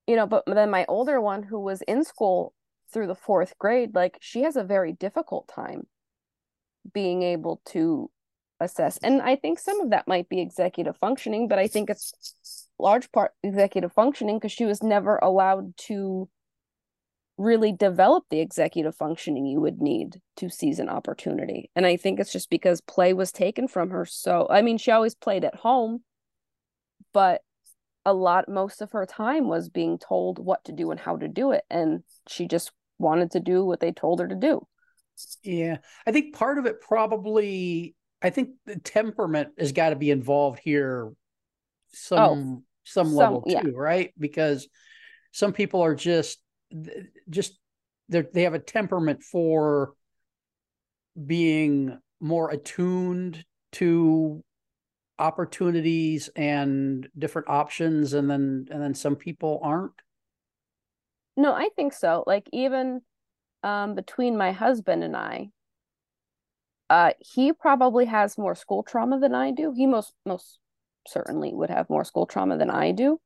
you 0.07 0.16
know 0.16 0.26
but 0.26 0.45
then 0.47 0.71
my 0.71 0.85
older 0.88 1.21
one 1.21 1.42
who 1.42 1.61
was 1.61 1.83
in 1.83 2.04
school 2.04 2.54
through 2.92 3.07
the 3.07 3.14
fourth 3.14 3.57
grade 3.59 3.95
like 3.95 4.16
she 4.21 4.42
has 4.42 4.57
a 4.57 4.64
very 4.64 4.92
difficult 4.92 5.47
time 5.49 5.87
being 6.92 7.23
able 7.23 7.61
to 7.66 8.11
assess 8.61 8.99
and 9.02 9.21
i 9.23 9.37
think 9.37 9.59
some 9.59 9.80
of 9.80 9.90
that 9.90 10.09
might 10.09 10.28
be 10.28 10.40
executive 10.40 10.97
functioning 10.97 11.47
but 11.47 11.59
i 11.59 11.68
think 11.68 11.90
it's 11.90 12.68
large 12.78 13.11
part 13.12 13.33
executive 13.42 13.92
functioning 13.92 14.37
because 14.37 14.52
she 14.52 14.64
was 14.64 14.83
never 14.83 15.16
allowed 15.18 15.76
to 15.76 16.28
really 17.38 17.73
develop 17.73 18.25
the 18.28 18.40
executive 18.40 18.97
functioning 18.97 19.47
you 19.47 19.61
would 19.61 19.80
need 19.80 20.21
to 20.37 20.50
seize 20.50 20.80
an 20.80 20.88
opportunity. 20.88 21.71
And 21.76 21.87
I 21.87 21.97
think 21.97 22.18
it's 22.18 22.33
just 22.33 22.50
because 22.50 22.80
play 22.80 23.12
was 23.12 23.30
taken 23.30 23.68
from 23.68 23.90
her. 23.90 24.04
So, 24.04 24.49
I 24.50 24.62
mean, 24.62 24.76
she 24.76 24.90
always 24.90 25.14
played 25.14 25.45
at 25.45 25.54
home, 25.54 26.02
but 27.15 27.43
a 28.04 28.12
lot, 28.12 28.49
most 28.49 28.82
of 28.82 28.93
her 28.93 29.06
time 29.06 29.47
was 29.49 29.69
being 29.69 29.99
told 29.99 30.39
what 30.39 30.65
to 30.65 30.73
do 30.73 30.91
and 30.91 30.99
how 30.99 31.17
to 31.17 31.28
do 31.28 31.52
it. 31.52 31.62
And 31.71 32.02
she 32.26 32.49
just 32.49 32.73
wanted 32.99 33.30
to 33.32 33.41
do 33.41 33.65
what 33.65 33.80
they 33.80 33.93
told 33.93 34.19
her 34.19 34.26
to 34.26 34.34
do. 34.34 34.67
Yeah. 35.43 35.78
I 36.06 36.12
think 36.12 36.34
part 36.34 36.58
of 36.58 36.67
it 36.67 36.80
probably, 36.80 37.95
I 38.21 38.30
think 38.30 38.50
the 38.67 38.78
temperament 38.78 39.50
has 39.58 39.73
got 39.73 39.91
to 39.91 39.97
be 39.97 40.10
involved 40.10 40.58
here 40.58 41.12
some 41.93 42.19
oh, 42.19 42.62
some 42.84 43.15
level 43.15 43.45
some, 43.49 43.62
too, 43.62 43.71
yeah. 43.71 43.75
right? 43.76 44.12
Because 44.19 44.67
some 45.32 45.52
people 45.52 45.82
are 45.82 45.95
just 45.95 46.39
just 47.28 47.59
they 48.09 48.43
have 48.43 48.54
a 48.54 48.59
temperament 48.59 49.23
for 49.23 49.93
being 51.26 51.99
more 52.21 52.50
attuned 52.50 53.45
to 53.73 54.43
opportunities 55.19 56.31
and 56.37 57.09
different 57.19 57.49
options 57.49 58.13
and 58.13 58.31
then 58.31 58.67
and 58.71 58.83
then 58.83 58.95
some 58.95 59.17
people 59.17 59.61
aren't? 59.63 59.93
No 61.37 61.52
i 61.52 61.69
think 61.76 61.93
so. 61.93 62.25
Like 62.26 62.49
even 62.52 63.02
um 63.63 63.95
between 63.95 64.37
my 64.37 64.52
husband 64.52 65.02
and 65.02 65.17
i 65.17 65.50
uh 66.91 67.11
he 67.19 67.52
probably 67.52 68.04
has 68.07 68.39
more 68.39 68.54
school 68.54 68.83
trauma 68.83 69.19
than 69.19 69.35
i 69.35 69.50
do. 69.50 69.73
He 69.76 69.87
most 69.87 70.15
most 70.25 70.59
certainly 71.07 71.52
would 71.52 71.71
have 71.71 71.91
more 71.91 72.04
school 72.04 72.26
trauma 72.26 72.57
than 72.57 72.71
i 72.71 72.93
do. 72.93 73.21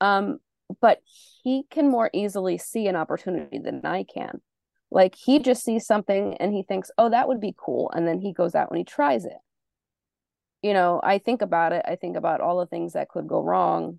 Um 0.00 0.38
but 0.80 0.98
he 1.42 1.64
can 1.70 1.90
more 1.90 2.10
easily 2.12 2.58
see 2.58 2.86
an 2.86 2.96
opportunity 2.96 3.58
than 3.58 3.84
I 3.84 4.04
can. 4.04 4.40
Like 4.90 5.14
he 5.14 5.38
just 5.38 5.64
sees 5.64 5.86
something 5.86 6.36
and 6.38 6.52
he 6.52 6.62
thinks, 6.62 6.90
oh, 6.98 7.10
that 7.10 7.28
would 7.28 7.40
be 7.40 7.54
cool. 7.56 7.90
And 7.94 8.06
then 8.06 8.20
he 8.20 8.32
goes 8.32 8.54
out 8.54 8.70
and 8.70 8.78
he 8.78 8.84
tries 8.84 9.24
it. 9.24 9.38
You 10.62 10.74
know, 10.74 11.00
I 11.02 11.18
think 11.18 11.42
about 11.42 11.72
it. 11.72 11.82
I 11.86 11.96
think 11.96 12.16
about 12.16 12.40
all 12.40 12.58
the 12.58 12.66
things 12.66 12.92
that 12.92 13.08
could 13.08 13.26
go 13.26 13.42
wrong. 13.42 13.98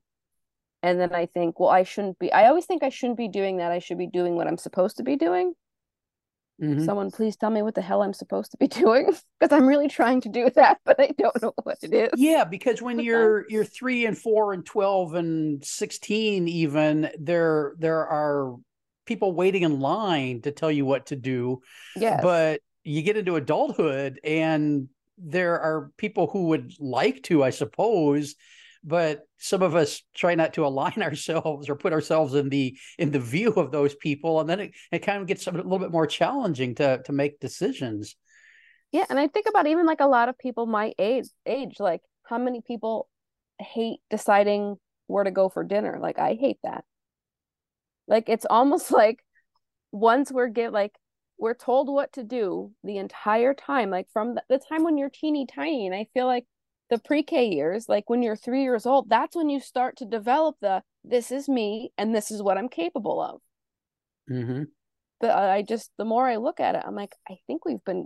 And 0.82 1.00
then 1.00 1.14
I 1.14 1.26
think, 1.26 1.60
well, 1.60 1.70
I 1.70 1.84
shouldn't 1.84 2.20
be, 2.20 2.32
I 2.32 2.48
always 2.48 2.66
think 2.66 2.84
I 2.84 2.90
shouldn't 2.90 3.18
be 3.18 3.28
doing 3.28 3.58
that. 3.58 3.72
I 3.72 3.80
should 3.80 3.98
be 3.98 4.08
doing 4.08 4.36
what 4.36 4.48
I'm 4.48 4.58
supposed 4.58 4.98
to 4.98 5.04
be 5.04 5.16
doing. 5.16 5.54
Mm-hmm. 6.64 6.86
Someone 6.86 7.12
please 7.12 7.36
tell 7.36 7.50
me 7.50 7.62
what 7.62 7.76
the 7.76 7.82
hell 7.82 8.02
I'm 8.02 8.14
supposed 8.14 8.52
to 8.52 8.58
be 8.58 8.68
doing 8.82 9.14
because 9.40 9.56
I'm 9.56 9.68
really 9.68 9.90
trying 9.90 10.22
to 10.22 10.30
do 10.30 10.50
that, 10.56 10.80
but 10.86 11.00
I 11.00 11.10
don't 11.18 11.42
know 11.42 11.54
what 11.64 11.78
it 11.82 11.94
is. 11.94 12.10
Yeah, 12.16 12.46
because 12.46 12.82
when 12.82 13.00
you're 13.00 13.46
you're 13.50 13.66
three 13.66 14.06
and 14.06 14.18
four 14.18 14.54
and 14.54 14.66
twelve 14.66 15.14
and 15.14 15.64
sixteen, 15.64 16.48
even 16.48 17.10
there 17.20 17.74
there 17.78 18.08
are 18.08 18.56
people 19.06 19.34
waiting 19.34 19.64
in 19.64 19.82
line 19.82 20.42
to 20.44 20.52
tell 20.52 20.72
you 20.72 20.86
what 20.86 21.08
to 21.08 21.18
do. 21.18 21.62
Yeah, 21.98 22.22
but 22.22 22.62
you 22.84 23.02
get 23.02 23.18
into 23.18 23.36
adulthood 23.36 24.20
and 24.24 24.88
there 25.18 25.60
are 25.60 25.92
people 25.98 26.28
who 26.28 26.48
would 26.48 26.74
like 26.80 27.24
to, 27.24 27.44
I 27.44 27.50
suppose, 27.50 28.36
but 28.84 29.22
some 29.38 29.62
of 29.62 29.76
us 29.76 30.02
try 30.14 30.36
not 30.36 30.54
to 30.54 30.66
align 30.66 30.98
ourselves 31.02 31.70
or 31.70 31.76
put 31.76 31.94
ourselves 31.94 32.34
in 32.34 32.50
the 32.50 32.78
in 32.98 33.12
the 33.12 33.20
view 33.20 33.52
of 33.52 33.72
those 33.72 33.96
people. 33.96 34.40
And 34.40 34.50
then 34.50 34.60
it, 34.60 34.72
it 34.92 35.00
kind 35.00 35.22
of 35.22 35.28
gets 35.28 35.48
a 35.48 35.52
little 35.52 35.80
bit 35.80 35.92
more 35.92 36.08
challenging 36.08 36.76
to 36.76 37.02
to 37.04 37.12
make 37.12 37.40
decisions. 37.40 38.16
Yeah 38.92 39.06
and 39.10 39.18
i 39.18 39.28
think 39.28 39.48
about 39.50 39.68
even 39.68 39.86
like 39.86 40.02
a 40.02 40.08
lot 40.08 40.30
of 40.30 40.38
people 40.38 40.68
my 40.68 40.94
age 41.00 41.26
age 41.48 41.78
like 41.80 42.02
how 42.24 42.38
many 42.38 42.62
people 42.62 43.10
hate 43.60 44.00
deciding 44.10 44.76
where 45.08 45.24
to 45.24 45.32
go 45.32 45.50
for 45.50 45.64
dinner? 45.64 45.98
Like 46.02 46.20
i 46.20 46.34
hate 46.34 46.60
that. 46.64 46.84
Like 48.08 48.30
it's 48.30 48.46
almost 48.50 48.92
like 49.04 49.24
once 49.92 50.32
we're 50.32 50.50
get 50.50 50.74
like 50.74 50.94
we're 51.40 51.54
told 51.54 51.90
what 51.90 52.14
to 52.14 52.24
do 52.24 52.72
the 52.84 52.98
entire 52.98 53.54
time 53.54 53.90
like 53.90 54.08
from 54.14 54.38
the 54.50 54.60
time 54.70 54.84
when 54.84 54.98
you're 54.98 55.10
teeny 55.10 55.46
tiny 55.46 55.86
and 55.86 55.96
i 55.96 56.08
feel 56.14 56.26
like 56.26 56.46
the 56.94 57.00
pre-K 57.00 57.50
years, 57.50 57.90
like 57.90 58.10
when 58.10 58.22
you're 58.22 58.36
three 58.36 58.62
years 58.62 58.86
old, 58.86 59.10
that's 59.10 59.36
when 59.36 59.50
you 59.50 59.60
start 59.60 59.98
to 59.98 60.06
develop 60.06 60.56
the 60.62 60.84
this 61.04 61.32
is 61.32 61.50
me 61.50 61.92
and 61.98 62.14
this 62.14 62.30
is 62.30 62.42
what 62.42 62.58
I'm 62.58 62.70
capable 62.70 63.20
of. 63.20 63.42
Mm-hmm. 64.32 64.64
But 65.20 65.32
I 65.32 65.64
just 65.64 65.92
the 65.98 66.06
more 66.06 66.28
I 66.28 66.36
look 66.36 66.60
at 66.60 66.76
it, 66.76 66.84
I'm 66.86 66.96
like, 66.96 67.16
I 67.28 67.38
think 67.48 67.66
we've 67.66 67.84
been 67.84 68.06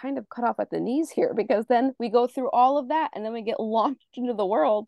kind 0.00 0.18
of 0.18 0.28
cut 0.28 0.44
off 0.44 0.60
at 0.60 0.70
the 0.70 0.80
knees 0.80 1.10
here 1.10 1.34
because 1.36 1.66
then 1.66 1.94
we 1.98 2.08
go 2.08 2.26
through 2.26 2.50
all 2.50 2.78
of 2.78 2.88
that 2.88 3.10
and 3.14 3.24
then 3.24 3.32
we 3.32 3.42
get 3.42 3.60
launched 3.60 4.06
into 4.14 4.34
the 4.34 4.46
world. 4.46 4.86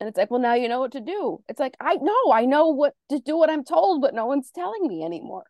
And 0.00 0.08
it's 0.08 0.18
like, 0.18 0.30
well, 0.30 0.40
now 0.40 0.54
you 0.54 0.68
know 0.68 0.80
what 0.80 0.92
to 0.92 1.00
do. 1.00 1.42
It's 1.48 1.60
like, 1.60 1.76
I 1.80 1.94
know, 1.94 2.32
I 2.32 2.44
know 2.44 2.68
what 2.68 2.94
to 3.10 3.20
do 3.20 3.38
what 3.38 3.48
I'm 3.48 3.64
told, 3.64 4.02
but 4.02 4.12
no 4.12 4.26
one's 4.26 4.50
telling 4.50 4.86
me 4.86 5.02
anymore. 5.02 5.44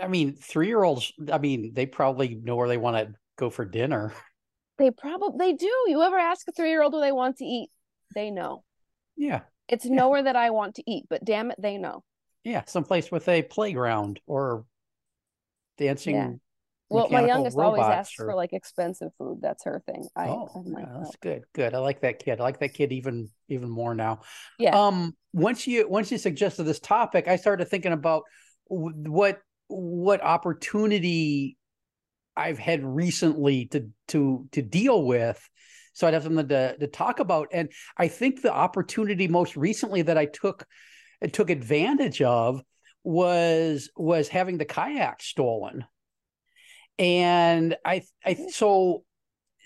I 0.00 0.06
mean, 0.06 0.34
three 0.36 0.68
year 0.68 0.84
olds, 0.84 1.12
I 1.32 1.38
mean, 1.38 1.72
they 1.74 1.86
probably 1.86 2.34
know 2.34 2.56
where 2.56 2.68
they 2.68 2.76
want 2.76 2.96
to 2.96 3.14
go 3.36 3.50
for 3.50 3.64
dinner. 3.64 4.12
They 4.78 4.90
probably 4.90 5.38
they 5.38 5.52
do. 5.54 5.72
You 5.88 6.02
ever 6.02 6.18
ask 6.18 6.46
a 6.48 6.52
three 6.52 6.70
year 6.70 6.82
old 6.82 6.92
what 6.92 7.00
they 7.00 7.12
want 7.12 7.38
to 7.38 7.44
eat? 7.44 7.70
They 8.14 8.30
know. 8.30 8.64
Yeah. 9.16 9.40
It's 9.68 9.84
yeah. 9.84 9.94
nowhere 9.94 10.22
that 10.22 10.36
I 10.36 10.50
want 10.50 10.76
to 10.76 10.90
eat, 10.90 11.04
but 11.10 11.24
damn 11.24 11.50
it, 11.50 11.60
they 11.60 11.76
know. 11.76 12.04
Yeah, 12.44 12.62
someplace 12.66 13.10
with 13.10 13.28
a 13.28 13.42
playground 13.42 14.20
or 14.26 14.64
dancing. 15.76 16.14
Yeah. 16.14 16.30
Well, 16.90 17.10
my 17.10 17.26
youngest 17.26 17.58
always 17.58 17.84
asks 17.84 18.18
or... 18.18 18.26
for 18.26 18.34
like 18.34 18.54
expensive 18.54 19.10
food. 19.18 19.40
That's 19.42 19.64
her 19.64 19.82
thing. 19.84 20.08
I, 20.16 20.28
oh, 20.28 20.64
like, 20.64 20.86
yeah, 20.86 21.00
that's 21.02 21.16
good. 21.16 21.42
Good. 21.52 21.74
I 21.74 21.78
like 21.78 22.00
that 22.00 22.18
kid. 22.18 22.40
I 22.40 22.44
like 22.44 22.60
that 22.60 22.72
kid 22.72 22.92
even 22.92 23.28
even 23.48 23.68
more 23.68 23.94
now. 23.94 24.20
Yeah. 24.58 24.70
Um. 24.70 25.14
Once 25.34 25.66
you 25.66 25.86
once 25.86 26.10
you 26.10 26.16
suggested 26.16 26.64
this 26.64 26.80
topic, 26.80 27.28
I 27.28 27.36
started 27.36 27.68
thinking 27.68 27.92
about 27.92 28.22
what 28.68 29.40
what 29.66 30.22
opportunity 30.22 31.57
I've 32.38 32.58
had 32.58 32.84
recently 32.84 33.66
to 33.66 33.88
to 34.08 34.46
to 34.52 34.62
deal 34.62 35.04
with. 35.04 35.46
So 35.92 36.06
I'd 36.06 36.14
have 36.14 36.22
something 36.22 36.48
to 36.48 36.76
to 36.78 36.86
talk 36.86 37.18
about. 37.18 37.48
And 37.52 37.70
I 37.96 38.08
think 38.08 38.40
the 38.40 38.54
opportunity 38.54 39.26
most 39.28 39.56
recently 39.56 40.02
that 40.02 40.16
I 40.16 40.26
took 40.26 40.64
took 41.32 41.50
advantage 41.50 42.22
of 42.22 42.62
was 43.02 43.90
was 43.96 44.28
having 44.28 44.58
the 44.58 44.64
kayak 44.64 45.20
stolen. 45.20 45.84
And 46.98 47.76
I 47.84 48.02
I 48.24 48.34
so 48.50 49.04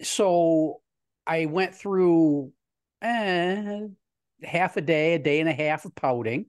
so 0.02 0.80
I 1.26 1.46
went 1.46 1.74
through 1.74 2.52
eh, 3.02 3.80
half 4.42 4.76
a 4.76 4.80
day, 4.80 5.14
a 5.14 5.18
day 5.18 5.40
and 5.40 5.48
a 5.48 5.52
half 5.52 5.84
of 5.84 5.94
pouting 5.94 6.46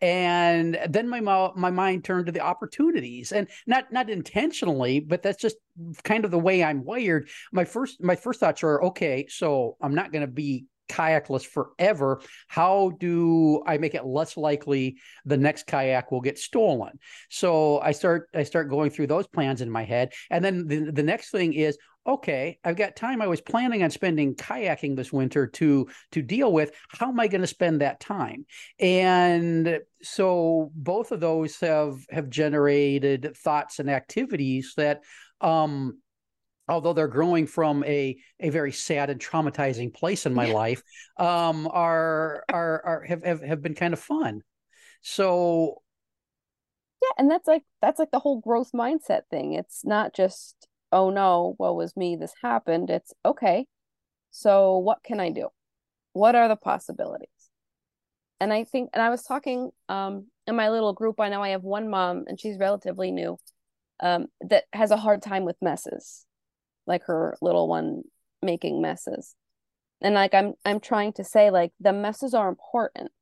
and 0.00 0.78
then 0.88 1.08
my 1.08 1.20
my 1.20 1.70
mind 1.70 2.04
turned 2.04 2.26
to 2.26 2.32
the 2.32 2.40
opportunities 2.40 3.32
and 3.32 3.48
not 3.66 3.92
not 3.92 4.10
intentionally 4.10 5.00
but 5.00 5.22
that's 5.22 5.40
just 5.40 5.56
kind 6.04 6.24
of 6.24 6.30
the 6.30 6.38
way 6.38 6.62
i'm 6.62 6.84
wired. 6.84 7.28
My 7.52 7.64
first 7.64 8.02
my 8.02 8.16
first 8.16 8.40
thoughts 8.40 8.62
are 8.62 8.82
okay 8.84 9.26
so 9.28 9.76
i'm 9.80 9.94
not 9.94 10.12
going 10.12 10.22
to 10.22 10.32
be 10.32 10.66
kayakless 10.90 11.46
forever. 11.46 12.20
How 12.48 12.92
do 12.98 13.62
i 13.66 13.78
make 13.78 13.94
it 13.94 14.04
less 14.04 14.36
likely 14.36 14.98
the 15.24 15.36
next 15.36 15.66
kayak 15.66 16.12
will 16.12 16.20
get 16.20 16.38
stolen? 16.38 16.98
So 17.30 17.80
i 17.80 17.92
start 17.92 18.28
i 18.34 18.42
start 18.42 18.68
going 18.68 18.90
through 18.90 19.06
those 19.06 19.26
plans 19.26 19.60
in 19.60 19.70
my 19.70 19.84
head 19.84 20.12
and 20.30 20.44
then 20.44 20.66
the, 20.66 20.90
the 20.92 21.02
next 21.02 21.30
thing 21.30 21.54
is 21.54 21.78
okay, 22.06 22.58
I've 22.64 22.76
got 22.76 22.96
time. 22.96 23.22
I 23.22 23.26
was 23.26 23.40
planning 23.40 23.82
on 23.82 23.90
spending 23.90 24.34
kayaking 24.34 24.96
this 24.96 25.12
winter 25.12 25.46
to 25.46 25.88
to 26.12 26.22
deal 26.22 26.52
with. 26.52 26.72
How 26.88 27.08
am 27.08 27.20
I 27.20 27.28
going 27.28 27.40
to 27.42 27.46
spend 27.46 27.80
that 27.80 28.00
time? 28.00 28.46
And 28.78 29.80
so 30.02 30.70
both 30.74 31.12
of 31.12 31.20
those 31.20 31.58
have 31.60 31.98
have 32.10 32.28
generated 32.28 33.36
thoughts 33.36 33.78
and 33.78 33.88
activities 33.90 34.74
that 34.76 35.02
um 35.40 35.98
although 36.68 36.92
they're 36.92 37.08
growing 37.08 37.46
from 37.46 37.84
a 37.84 38.16
a 38.40 38.50
very 38.50 38.72
sad 38.72 39.10
and 39.10 39.20
traumatizing 39.20 39.92
place 39.92 40.26
in 40.26 40.34
my 40.34 40.46
yeah. 40.46 40.54
life 40.54 40.82
um 41.18 41.68
are 41.72 42.44
are 42.48 42.82
are 42.84 43.04
have, 43.04 43.24
have 43.24 43.42
have 43.42 43.62
been 43.62 43.74
kind 43.74 43.92
of 43.92 43.98
fun 43.98 44.42
so 45.02 45.82
yeah 47.02 47.10
and 47.18 47.28
that's 47.28 47.48
like 47.48 47.64
that's 47.80 47.98
like 47.98 48.12
the 48.12 48.20
whole 48.20 48.40
growth 48.40 48.70
mindset 48.72 49.22
thing 49.28 49.54
it's 49.54 49.84
not 49.84 50.14
just 50.14 50.68
oh 50.92 51.10
no, 51.10 51.54
what 51.56 51.76
was 51.76 51.96
me? 51.96 52.16
This 52.16 52.34
happened. 52.42 52.90
It's 52.90 53.12
okay. 53.24 53.66
So 54.30 54.78
what 54.78 55.02
can 55.02 55.20
I 55.20 55.30
do? 55.30 55.48
What 56.12 56.34
are 56.34 56.48
the 56.48 56.56
possibilities? 56.56 57.28
And 58.40 58.52
I 58.52 58.64
think, 58.64 58.90
and 58.92 59.02
I 59.02 59.10
was 59.10 59.22
talking 59.22 59.70
um, 59.88 60.26
in 60.46 60.56
my 60.56 60.70
little 60.70 60.92
group. 60.92 61.20
I 61.20 61.28
know 61.28 61.42
I 61.42 61.50
have 61.50 61.62
one 61.62 61.88
mom, 61.88 62.24
and 62.26 62.40
she's 62.40 62.58
relatively 62.58 63.10
new, 63.10 63.38
um, 64.00 64.26
that 64.48 64.64
has 64.72 64.90
a 64.90 64.96
hard 64.96 65.22
time 65.22 65.44
with 65.44 65.56
messes, 65.62 66.26
like 66.86 67.04
her 67.04 67.36
little 67.40 67.68
one 67.68 68.02
making 68.42 68.82
messes. 68.82 69.36
And 70.00 70.14
like 70.14 70.34
I'm, 70.34 70.54
I'm 70.64 70.80
trying 70.80 71.12
to 71.14 71.24
say, 71.24 71.50
like 71.50 71.72
the 71.78 71.92
messes 71.92 72.34
are 72.34 72.48
important 72.48 73.12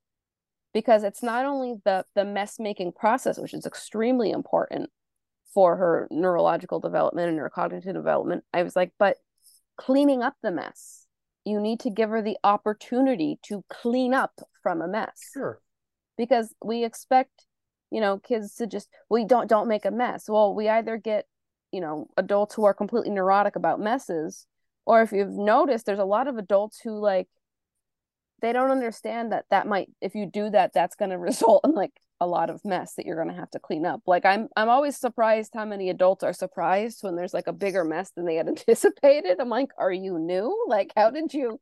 because 0.73 1.03
it's 1.03 1.23
not 1.23 1.45
only 1.45 1.75
the 1.85 2.07
the 2.15 2.25
mess 2.25 2.59
making 2.59 2.93
process, 2.93 3.39
which 3.39 3.53
is 3.53 3.67
extremely 3.67 4.31
important, 4.31 4.89
for 5.53 5.77
her 5.77 6.09
neurological 6.11 6.81
development 6.81 7.29
and 7.29 7.39
her 7.39 7.51
cognitive 7.51 7.95
development. 7.95 8.45
I 8.53 8.63
was 8.63 8.77
like, 8.77 8.93
but 8.99 9.17
cleaning 9.77 10.23
up 10.23 10.35
the 10.43 10.51
mess, 10.51 11.07
you 11.45 11.61
need 11.61 11.81
to 11.81 11.91
give 11.91 12.11
her 12.11 12.23
the 12.23 12.37
opportunity 12.45 13.39
to 13.45 13.65
clean 13.69 14.15
up 14.15 14.41
from 14.63 14.83
a 14.83 14.89
mess. 14.89 15.31
Sure. 15.33 15.61
Because 16.17 16.55
we 16.65 16.85
expect, 16.85 17.47
you 17.91 18.01
know, 18.01 18.19
kids 18.19 18.55
to 18.57 18.67
just 18.67 18.89
we 19.09 19.25
don't 19.25 19.49
don't 19.49 19.69
make 19.69 19.85
a 19.85 19.91
mess. 19.91 20.29
Well, 20.29 20.55
we 20.55 20.69
either 20.69 20.97
get, 20.97 21.27
you 21.73 21.81
know, 21.81 22.09
adults 22.17 22.55
who 22.55 22.65
are 22.65 22.75
completely 22.75 23.11
neurotic 23.11 23.57
about 23.57 23.81
messes, 23.81 24.47
or 24.85 25.03
if 25.03 25.13
you've 25.13 25.31
noticed, 25.31 25.87
there's 25.87 25.99
a 25.99 26.05
lot 26.05 26.29
of 26.29 26.37
adults 26.37 26.81
who 26.83 26.99
like 26.99 27.29
they 28.43 28.53
don't 28.53 28.71
understand 28.71 29.33
that 29.33 29.45
that 29.51 29.67
might 29.67 29.89
if 30.01 30.15
you 30.15 30.27
do 30.27 30.51
that 30.51 30.73
that's 30.73 30.97
going 30.97 31.11
to 31.11 31.19
result 31.19 31.65
in 31.65 31.73
like 31.73 31.93
a 32.21 32.27
lot 32.27 32.51
of 32.51 32.65
mess 32.65 32.95
that 32.95 33.07
you're 33.07 33.17
going 33.17 33.35
to 33.35 33.41
have 33.41 33.51
to 33.51 33.59
clean 33.59 33.87
up. 33.87 34.03
Like 34.07 34.25
I'm 34.25 34.49
I'm 34.57 34.69
always 34.69 34.97
surprised 34.97 35.53
how 35.55 35.65
many 35.65 35.91
adults 35.91 36.23
are 36.23 36.33
surprised 36.33 37.03
when 37.03 37.17
there's 37.17 37.35
like 37.35 37.47
a 37.47 37.53
bigger 37.53 37.85
mess 37.85 38.11
than 38.13 38.27
they 38.27 38.37
had 38.37 38.49
anticipated. 38.49 39.41
I'm 39.41 39.49
like, 39.49 39.71
"Are 39.79 39.93
you 39.93 40.19
new? 40.19 40.67
Like 40.69 40.93
how 40.97 41.11
did 41.11 41.33
you 41.35 41.61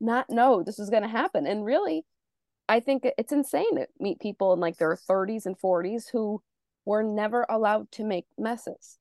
not 0.00 0.30
know 0.30 0.62
this 0.62 0.78
was 0.78 0.90
going 0.90 1.02
to 1.02 1.08
happen?" 1.08 1.46
And 1.46 1.64
really 1.64 2.04
I 2.68 2.80
think 2.80 3.06
it's 3.16 3.32
insane 3.32 3.76
to 3.76 3.86
meet 3.98 4.20
people 4.20 4.52
in 4.52 4.60
like 4.60 4.76
their 4.76 4.96
30s 5.08 5.46
and 5.46 5.58
40s 5.58 6.04
who 6.12 6.42
were 6.84 7.02
never 7.02 7.46
allowed 7.48 7.90
to 7.92 8.04
make 8.04 8.26
messes. 8.36 8.98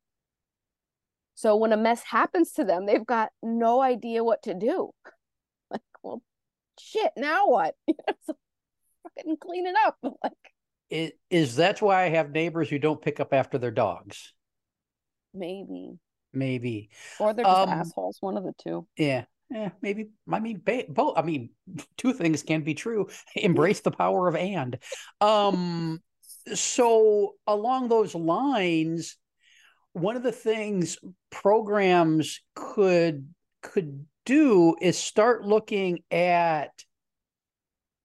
So 1.36 1.56
when 1.58 1.74
a 1.74 1.78
mess 1.78 2.02
happens 2.04 2.54
to 2.54 2.64
them, 2.64 2.86
they've 2.86 3.06
got 3.06 3.30
no 3.44 3.82
idea 3.82 4.24
what 4.24 4.44
to 4.44 4.54
do. 4.54 4.92
Like, 5.70 5.82
well, 6.02 6.22
shit, 6.80 7.12
now 7.18 7.50
what? 7.50 7.76
You 7.88 7.96
know, 8.08 8.36
fucking 9.04 9.38
clean 9.42 9.68
it 9.68 9.76
up. 9.86 9.98
Like 10.02 10.34
it, 10.90 11.18
is 11.30 11.56
that's 11.56 11.82
why 11.82 12.04
I 12.04 12.10
have 12.10 12.32
neighbors 12.32 12.70
who 12.70 12.80
don't 12.80 13.02
pick 13.02 13.20
up 13.20 13.34
after 13.34 13.58
their 13.58 13.72
dogs. 13.72 14.34
Maybe. 15.34 15.94
Maybe. 16.34 16.90
Or 17.20 17.34
they're 17.34 17.46
just 17.46 17.58
um, 17.58 17.70
assholes. 17.70 18.18
One 18.20 18.38
of 18.38 18.44
the 18.44 18.54
two. 18.64 18.88
Yeah. 18.98 19.26
Yeah, 19.50 19.70
maybe. 19.82 20.10
I 20.32 20.40
mean, 20.40 20.62
both. 20.90 21.18
I 21.18 21.22
mean, 21.22 21.52
two 21.98 22.14
things 22.14 22.44
can 22.44 22.64
be 22.64 22.74
true. 22.74 23.08
Embrace 23.36 23.82
the 23.82 23.92
power 23.92 24.28
of 24.28 24.36
and. 24.36 24.78
Um, 25.22 26.02
so 26.54 27.36
along 27.46 27.88
those 27.88 28.14
lines, 28.16 29.18
one 29.94 30.16
of 30.16 30.24
the 30.24 30.32
things 30.32 30.98
programs 31.30 32.42
could 32.56 33.28
could 33.62 34.06
do 34.26 34.76
is 34.82 34.98
start 34.98 35.46
looking 35.46 36.00
at 36.12 36.72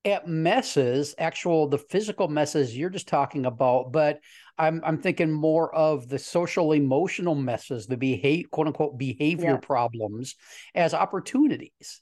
at 0.05 0.27
messes, 0.27 1.15
actual 1.17 1.67
the 1.67 1.77
physical 1.77 2.27
messes 2.27 2.75
you're 2.75 2.89
just 2.89 3.07
talking 3.07 3.45
about, 3.45 3.91
but 3.91 4.19
I'm 4.57 4.81
I'm 4.83 4.97
thinking 4.97 5.31
more 5.31 5.73
of 5.73 6.09
the 6.09 6.19
social 6.19 6.73
emotional 6.73 7.35
messes, 7.35 7.87
the 7.87 7.97
behave 7.97 8.51
quote 8.51 8.67
unquote 8.67 8.97
behavior 8.97 9.51
yeah. 9.51 9.57
problems 9.57 10.35
as 10.75 10.93
opportunities. 10.93 12.01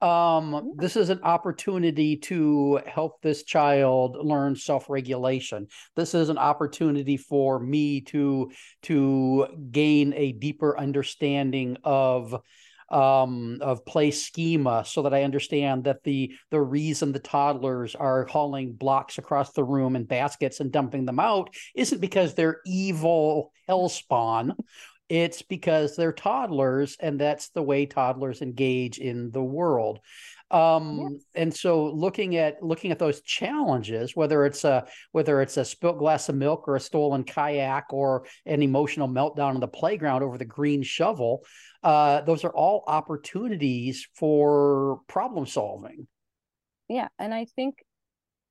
Um, 0.00 0.72
this 0.78 0.96
is 0.96 1.10
an 1.10 1.20
opportunity 1.22 2.16
to 2.16 2.80
help 2.86 3.22
this 3.22 3.44
child 3.44 4.16
learn 4.20 4.56
self-regulation. 4.56 5.68
This 5.94 6.14
is 6.14 6.28
an 6.28 6.38
opportunity 6.38 7.16
for 7.16 7.60
me 7.60 8.00
to 8.02 8.50
to 8.82 9.46
gain 9.70 10.12
a 10.14 10.32
deeper 10.32 10.76
understanding 10.76 11.76
of 11.84 12.40
um, 12.92 13.58
of 13.62 13.84
play 13.86 14.10
schema 14.10 14.84
so 14.86 15.02
that 15.02 15.14
I 15.14 15.24
understand 15.24 15.84
that 15.84 16.04
the 16.04 16.34
the 16.50 16.60
reason 16.60 17.12
the 17.12 17.18
toddlers 17.18 17.94
are 17.94 18.26
hauling 18.26 18.74
blocks 18.74 19.18
across 19.18 19.52
the 19.52 19.64
room 19.64 19.96
and 19.96 20.06
baskets 20.06 20.60
and 20.60 20.70
dumping 20.70 21.06
them 21.06 21.18
out 21.18 21.54
isn't 21.74 22.00
because 22.00 22.34
they're 22.34 22.60
evil 22.66 23.52
hellspawn. 23.68 24.56
It's 25.08 25.42
because 25.42 25.96
they're 25.96 26.12
toddlers, 26.12 26.96
and 27.00 27.20
that's 27.20 27.50
the 27.50 27.62
way 27.62 27.84
toddlers 27.86 28.40
engage 28.40 28.98
in 28.98 29.30
the 29.30 29.42
world. 29.42 30.00
Um, 30.50 30.98
yes. 30.98 31.22
and 31.34 31.54
so 31.54 31.86
looking 31.86 32.36
at 32.36 32.62
looking 32.62 32.92
at 32.92 32.98
those 32.98 33.22
challenges, 33.22 34.14
whether 34.14 34.44
it's 34.44 34.64
a 34.64 34.86
whether 35.12 35.40
it's 35.40 35.56
a 35.56 35.64
spilt 35.64 35.98
glass 35.98 36.28
of 36.28 36.34
milk 36.34 36.68
or 36.68 36.76
a 36.76 36.80
stolen 36.80 37.24
kayak 37.24 37.86
or 37.90 38.26
an 38.44 38.62
emotional 38.62 39.08
meltdown 39.08 39.54
on 39.54 39.60
the 39.60 39.68
playground 39.68 40.22
over 40.22 40.36
the 40.36 40.44
green 40.44 40.82
shovel, 40.82 41.42
uh, 41.82 42.20
those 42.22 42.44
are 42.44 42.52
all 42.52 42.84
opportunities 42.86 44.06
for 44.14 45.00
problem 45.08 45.46
solving. 45.46 46.06
Yeah, 46.88 47.08
and 47.18 47.34
I 47.34 47.44
think 47.44 47.76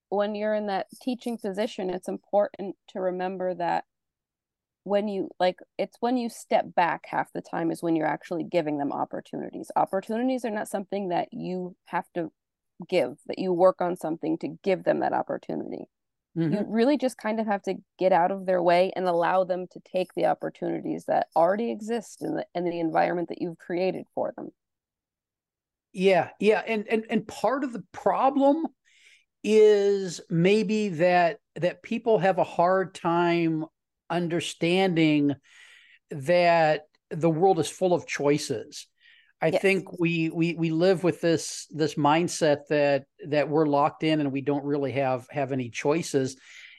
when 0.09 0.35
you're 0.35 0.55
in 0.55 0.67
that 0.67 0.87
teaching 1.01 1.37
position, 1.37 1.89
it's 1.89 2.09
important 2.09 2.75
to 2.89 2.99
remember 2.99 3.53
that 3.55 3.85
when 4.83 5.07
you 5.07 5.29
like 5.39 5.59
it's 5.77 5.95
when 5.99 6.17
you 6.17 6.27
step 6.27 6.73
back 6.75 7.05
half 7.07 7.31
the 7.33 7.41
time 7.41 7.71
is 7.71 7.83
when 7.83 7.95
you're 7.95 8.07
actually 8.07 8.43
giving 8.43 8.79
them 8.79 8.91
opportunities 8.91 9.69
opportunities 9.75 10.43
are 10.43 10.49
not 10.49 10.67
something 10.67 11.09
that 11.09 11.27
you 11.31 11.75
have 11.85 12.05
to 12.15 12.31
give 12.89 13.15
that 13.27 13.37
you 13.37 13.53
work 13.53 13.79
on 13.79 13.95
something 13.95 14.39
to 14.39 14.47
give 14.63 14.83
them 14.83 15.01
that 15.01 15.13
opportunity 15.13 15.85
mm-hmm. 16.37 16.53
you 16.53 16.65
really 16.67 16.97
just 16.97 17.17
kind 17.17 17.39
of 17.39 17.45
have 17.45 17.61
to 17.61 17.75
get 17.99 18.11
out 18.11 18.31
of 18.31 18.45
their 18.45 18.61
way 18.61 18.91
and 18.95 19.05
allow 19.05 19.43
them 19.43 19.65
to 19.71 19.79
take 19.91 20.13
the 20.15 20.25
opportunities 20.25 21.05
that 21.07 21.27
already 21.35 21.71
exist 21.71 22.21
in 22.21 22.35
the 22.35 22.45
in 22.55 22.65
the 22.65 22.79
environment 22.79 23.29
that 23.29 23.41
you've 23.41 23.57
created 23.57 24.05
for 24.13 24.33
them 24.37 24.49
yeah 25.93 26.29
yeah 26.39 26.61
and 26.67 26.87
and 26.87 27.05
and 27.09 27.27
part 27.27 27.63
of 27.63 27.73
the 27.73 27.83
problem 27.91 28.65
is 29.43 30.21
maybe 30.29 30.89
that 30.89 31.39
that 31.55 31.81
people 31.81 32.19
have 32.19 32.37
a 32.37 32.43
hard 32.43 32.93
time 32.93 33.65
understanding 34.09 35.33
that 36.11 36.83
the 37.09 37.29
world 37.29 37.59
is 37.59 37.69
full 37.69 37.93
of 37.93 38.05
choices. 38.05 38.87
I 39.41 39.47
yes. 39.47 39.61
think 39.61 39.99
we 39.99 40.29
we 40.29 40.53
we 40.53 40.69
live 40.69 41.03
with 41.03 41.19
this 41.19 41.67
this 41.71 41.95
mindset 41.95 42.67
that 42.69 43.05
that 43.27 43.49
we're 43.49 43.65
locked 43.65 44.03
in 44.03 44.19
and 44.19 44.31
we 44.31 44.41
don't 44.41 44.63
really 44.63 44.91
have 44.91 45.27
have 45.31 45.51
any 45.51 45.69
choices. 45.69 46.37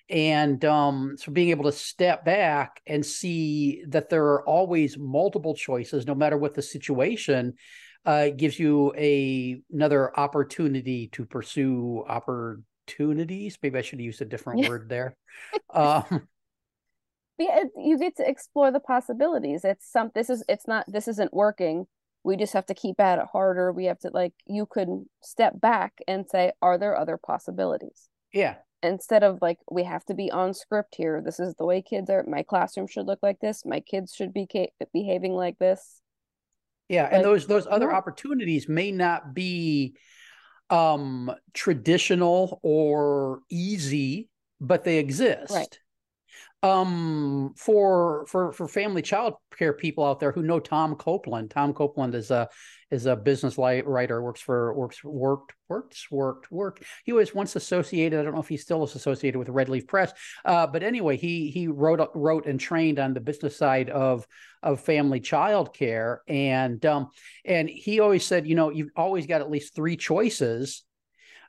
and 0.09 0.64
um, 0.64 1.16
so 1.16 1.33
being 1.33 1.51
able 1.51 1.64
to 1.64 1.72
step 1.72 2.25
back 2.25 2.81
and 2.87 3.05
see 3.05 3.83
that 3.88 4.11
there 4.11 4.25
are 4.25 4.46
always 4.46 4.96
multiple 4.98 5.55
choices 5.55 6.07
no 6.07 6.14
matter 6.14 6.37
what 6.37 6.55
the 6.55 6.62
situation 6.62 7.55
uh, 8.05 8.29
gives 8.29 8.59
you 8.59 8.92
a 8.96 9.61
another 9.72 10.16
opportunity 10.18 11.09
to 11.09 11.25
pursue 11.25 12.05
opportunities. 12.09 13.59
Maybe 13.62 13.79
i 13.79 13.83
should 13.83 14.01
use 14.01 14.20
a 14.20 14.25
different 14.25 14.68
word 14.68 14.88
there. 14.88 15.16
Um, 15.75 16.29
yeah, 17.38 17.64
you 17.77 17.98
get 17.98 18.16
to 18.18 18.29
explore 18.29 18.70
the 18.70 18.79
possibilities. 18.79 19.64
It's 19.64 19.90
some 19.90 20.11
this 20.14 20.29
is 20.29 20.44
it's 20.48 20.68
not 20.68 20.85
this 20.87 21.09
isn't 21.09 21.33
working 21.33 21.87
we 22.24 22.37
just 22.37 22.52
have 22.52 22.66
to 22.66 22.74
keep 22.74 23.00
at 23.00 23.18
it 23.18 23.26
harder. 23.32 23.72
We 23.72 23.87
have 23.87 23.98
to 24.00 24.11
like 24.12 24.32
you 24.46 24.66
could 24.66 24.88
step 25.22 25.61
back 25.61 25.94
and 26.06 26.24
say 26.28 26.52
are 26.61 26.78
there 26.78 26.96
other 26.96 27.18
possibilities? 27.18 28.08
Yeah. 28.32 28.56
Instead 28.82 29.22
of 29.22 29.38
like 29.40 29.58
we 29.70 29.85
have 29.85 30.04
to 30.06 30.14
be 30.14 30.30
on 30.30 30.54
script 30.54 30.94
here. 30.96 31.22
This 31.24 31.40
is 31.40 31.54
the 31.54 31.66
way 31.66 31.82
kids 31.82 32.11
are 32.11 32.24
my 32.26 32.42
classroom 32.42 32.87
should 32.87 33.06
look 33.06 33.20
like 33.22 33.40
this. 33.40 33.64
My 33.64 33.80
kids 33.80 34.14
should 34.14 34.32
be 34.32 34.46
ca- 34.50 34.72
behaving 34.92 35.32
like 35.32 35.58
this. 35.58 36.00
Yeah 36.88 37.04
like, 37.04 37.12
and 37.14 37.24
those 37.24 37.46
those 37.46 37.66
other 37.66 37.90
yeah. 37.90 37.96
opportunities 37.96 38.68
may 38.68 38.92
not 38.92 39.35
be 39.35 39.96
um 40.70 41.30
traditional 41.52 42.61
or 42.62 43.40
easy 43.50 44.28
but 44.61 44.85
they 44.85 44.98
exist. 44.98 45.52
right 45.52 45.78
um 46.62 47.53
for 47.57 48.25
for 48.29 48.53
for 48.53 48.68
family 48.68 49.03
child 49.03 49.35
care 49.59 49.72
people 49.72 50.05
out 50.05 50.20
there 50.20 50.31
who 50.31 50.42
know 50.42 50.61
Tom 50.61 50.94
Copeland. 50.94 51.51
Tom 51.51 51.75
Copeland 51.75 52.14
is 52.14 52.31
a 52.31 52.48
is 52.90 53.07
a 53.07 53.16
business 53.16 53.59
writer, 53.59 54.22
works 54.22 54.40
for 54.40 54.72
works 54.75 55.03
worked 55.03 55.55
works 55.68 56.09
worked 56.11 56.53
work. 56.53 56.85
He 57.05 57.12
was 57.12 57.35
once 57.35 57.57
associated. 57.57 58.20
I 58.20 58.22
don't 58.22 58.35
know 58.35 58.40
if 58.40 58.48
he 58.48 58.57
still 58.57 58.85
is 58.85 58.94
associated 58.94 59.38
with 59.38 59.48
Redleaf 59.48 59.88
Press, 59.88 60.12
uh, 60.44 60.66
but 60.66 60.83
anyway, 60.83 61.16
he 61.16 61.51
he 61.51 61.66
wrote 61.66 62.11
wrote 62.14 62.46
and 62.46 62.61
trained 62.61 62.98
on 63.01 63.12
the 63.12 63.20
business 63.20 63.57
side 63.57 63.90
of 63.90 64.27
of 64.62 64.81
family 64.81 65.18
child 65.20 65.75
care, 65.75 66.22
and 66.29 66.85
um 66.87 67.09
and 67.44 67.68
he 67.68 67.98
always 67.98 68.25
said, 68.25 68.46
you 68.46 68.55
know, 68.55 68.70
you've 68.70 68.90
always 68.96 69.27
got 69.27 69.40
at 69.40 69.51
least 69.51 69.75
three 69.75 69.96
choices 69.96 70.85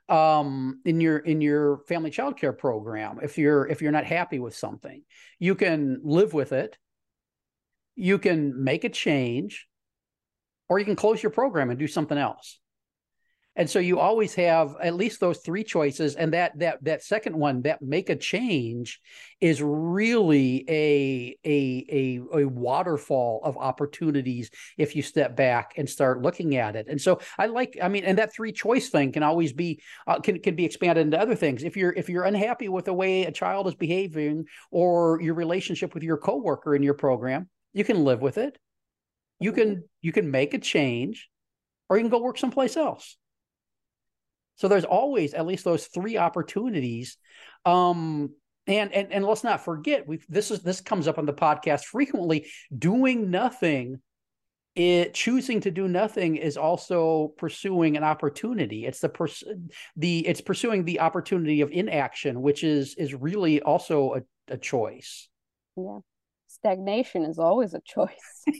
um, 0.08 0.80
in 0.84 1.00
your 1.00 1.18
in 1.18 1.40
your 1.40 1.78
family 1.88 2.10
child 2.10 2.36
care 2.36 2.52
program 2.52 3.18
if 3.22 3.38
you're 3.38 3.66
if 3.66 3.80
you're 3.80 3.92
not 3.92 4.04
happy 4.04 4.38
with 4.38 4.54
something 4.54 5.02
you 5.38 5.54
can 5.54 6.00
live 6.02 6.32
with 6.34 6.52
it. 6.52 6.76
You 7.96 8.18
can 8.18 8.64
make 8.64 8.82
a 8.82 8.88
change 8.88 9.68
or 10.68 10.78
you 10.78 10.84
can 10.84 10.96
close 10.96 11.22
your 11.22 11.30
program 11.30 11.70
and 11.70 11.78
do 11.78 11.86
something 11.86 12.18
else 12.18 12.58
and 13.56 13.70
so 13.70 13.78
you 13.78 14.00
always 14.00 14.34
have 14.34 14.74
at 14.82 14.94
least 14.94 15.20
those 15.20 15.38
three 15.38 15.62
choices 15.62 16.16
and 16.16 16.32
that 16.32 16.58
that 16.58 16.82
that 16.82 17.02
second 17.02 17.36
one 17.36 17.62
that 17.62 17.80
make 17.82 18.10
a 18.10 18.16
change 18.16 19.00
is 19.40 19.62
really 19.62 20.64
a 20.68 21.36
a 21.44 21.86
a, 21.90 22.40
a 22.40 22.48
waterfall 22.48 23.40
of 23.44 23.56
opportunities 23.56 24.50
if 24.76 24.96
you 24.96 25.02
step 25.02 25.36
back 25.36 25.74
and 25.76 25.88
start 25.88 26.22
looking 26.22 26.56
at 26.56 26.76
it. 26.76 26.86
And 26.88 27.00
so 27.00 27.20
i 27.38 27.46
like 27.46 27.76
i 27.82 27.88
mean 27.88 28.04
and 28.04 28.18
that 28.18 28.34
three 28.34 28.52
choice 28.52 28.88
thing 28.88 29.12
can 29.12 29.22
always 29.22 29.52
be 29.52 29.80
uh, 30.06 30.20
can 30.20 30.40
can 30.40 30.56
be 30.56 30.64
expanded 30.64 31.04
into 31.04 31.20
other 31.20 31.36
things. 31.36 31.62
If 31.62 31.76
you're 31.76 31.92
if 31.92 32.08
you're 32.08 32.24
unhappy 32.24 32.68
with 32.68 32.86
the 32.86 32.94
way 32.94 33.24
a 33.24 33.32
child 33.32 33.68
is 33.68 33.74
behaving 33.74 34.46
or 34.70 35.20
your 35.20 35.34
relationship 35.34 35.94
with 35.94 36.02
your 36.02 36.16
coworker 36.16 36.74
in 36.74 36.82
your 36.82 36.94
program 36.94 37.48
you 37.72 37.84
can 37.84 38.04
live 38.04 38.22
with 38.22 38.38
it. 38.38 38.56
You 39.40 39.52
can 39.52 39.68
mm-hmm. 39.68 39.80
you 40.02 40.12
can 40.12 40.30
make 40.30 40.54
a 40.54 40.58
change 40.58 41.28
or 41.88 41.98
you 41.98 42.02
can 42.02 42.10
go 42.10 42.22
work 42.22 42.38
someplace 42.38 42.76
else 42.76 43.16
so 44.56 44.68
there's 44.68 44.84
always 44.84 45.34
at 45.34 45.46
least 45.46 45.64
those 45.64 45.86
three 45.86 46.16
opportunities. 46.16 47.16
Um, 47.64 48.30
and 48.66 48.92
and 48.92 49.12
and 49.12 49.24
let's 49.24 49.44
not 49.44 49.64
forget, 49.64 50.06
we 50.06 50.20
this 50.28 50.50
is 50.50 50.62
this 50.62 50.80
comes 50.80 51.06
up 51.08 51.18
on 51.18 51.26
the 51.26 51.34
podcast 51.34 51.84
frequently. 51.84 52.46
Doing 52.76 53.30
nothing, 53.30 54.00
it 54.74 55.14
choosing 55.14 55.60
to 55.60 55.70
do 55.70 55.86
nothing 55.86 56.36
is 56.36 56.56
also 56.56 57.34
pursuing 57.36 57.96
an 57.96 58.04
opportunity. 58.04 58.86
It's 58.86 59.00
the 59.00 59.08
pers- 59.08 59.44
the 59.96 60.26
it's 60.26 60.40
pursuing 60.40 60.84
the 60.84 61.00
opportunity 61.00 61.60
of 61.60 61.70
inaction, 61.70 62.40
which 62.42 62.64
is 62.64 62.94
is 62.96 63.14
really 63.14 63.60
also 63.60 64.14
a, 64.14 64.54
a 64.54 64.56
choice. 64.56 65.28
Yeah, 65.76 65.98
stagnation 66.48 67.24
is 67.24 67.38
always 67.38 67.74
a 67.74 67.80
choice. 67.84 68.44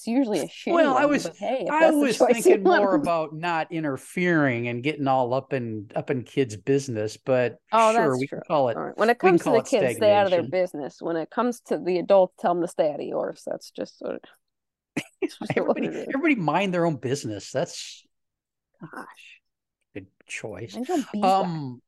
it's 0.00 0.06
usually 0.06 0.40
a 0.40 0.48
shame. 0.48 0.74
Well, 0.74 0.96
I 0.96 1.04
was 1.04 1.26
hey, 1.38 1.66
I 1.70 1.90
was 1.90 2.16
thinking 2.32 2.62
more 2.62 2.94
about 2.94 3.34
not 3.34 3.70
interfering 3.70 4.68
and 4.68 4.82
getting 4.82 5.06
all 5.06 5.34
up 5.34 5.52
in 5.52 5.90
up 5.94 6.08
in 6.08 6.22
kids' 6.22 6.56
business, 6.56 7.18
but 7.18 7.58
oh, 7.70 7.92
sure, 7.92 8.16
we 8.16 8.26
true. 8.26 8.38
can 8.38 8.44
call 8.46 8.70
it. 8.70 8.78
Right. 8.78 8.96
When 8.96 9.10
it 9.10 9.18
comes 9.18 9.42
to 9.44 9.50
the 9.50 9.62
kids, 9.62 9.96
stay 9.96 10.14
out 10.14 10.24
of 10.24 10.30
their 10.30 10.42
business. 10.42 11.02
When 11.02 11.16
it 11.16 11.28
comes 11.28 11.60
to 11.66 11.76
the 11.76 11.98
adults, 11.98 12.34
tell 12.38 12.54
them 12.54 12.62
to 12.62 12.68
stay 12.68 12.88
out 12.88 13.00
of 13.00 13.06
yours. 13.06 13.42
That's 13.46 13.70
just 13.70 13.98
sort 13.98 14.14
of. 14.14 15.02
everybody, 15.54 15.88
everybody 15.88 16.34
mind 16.34 16.72
their 16.72 16.86
own 16.86 16.96
business. 16.96 17.50
That's 17.50 18.02
gosh, 18.80 19.40
good 19.92 20.06
choice. 20.26 20.78
Um, 21.22 21.82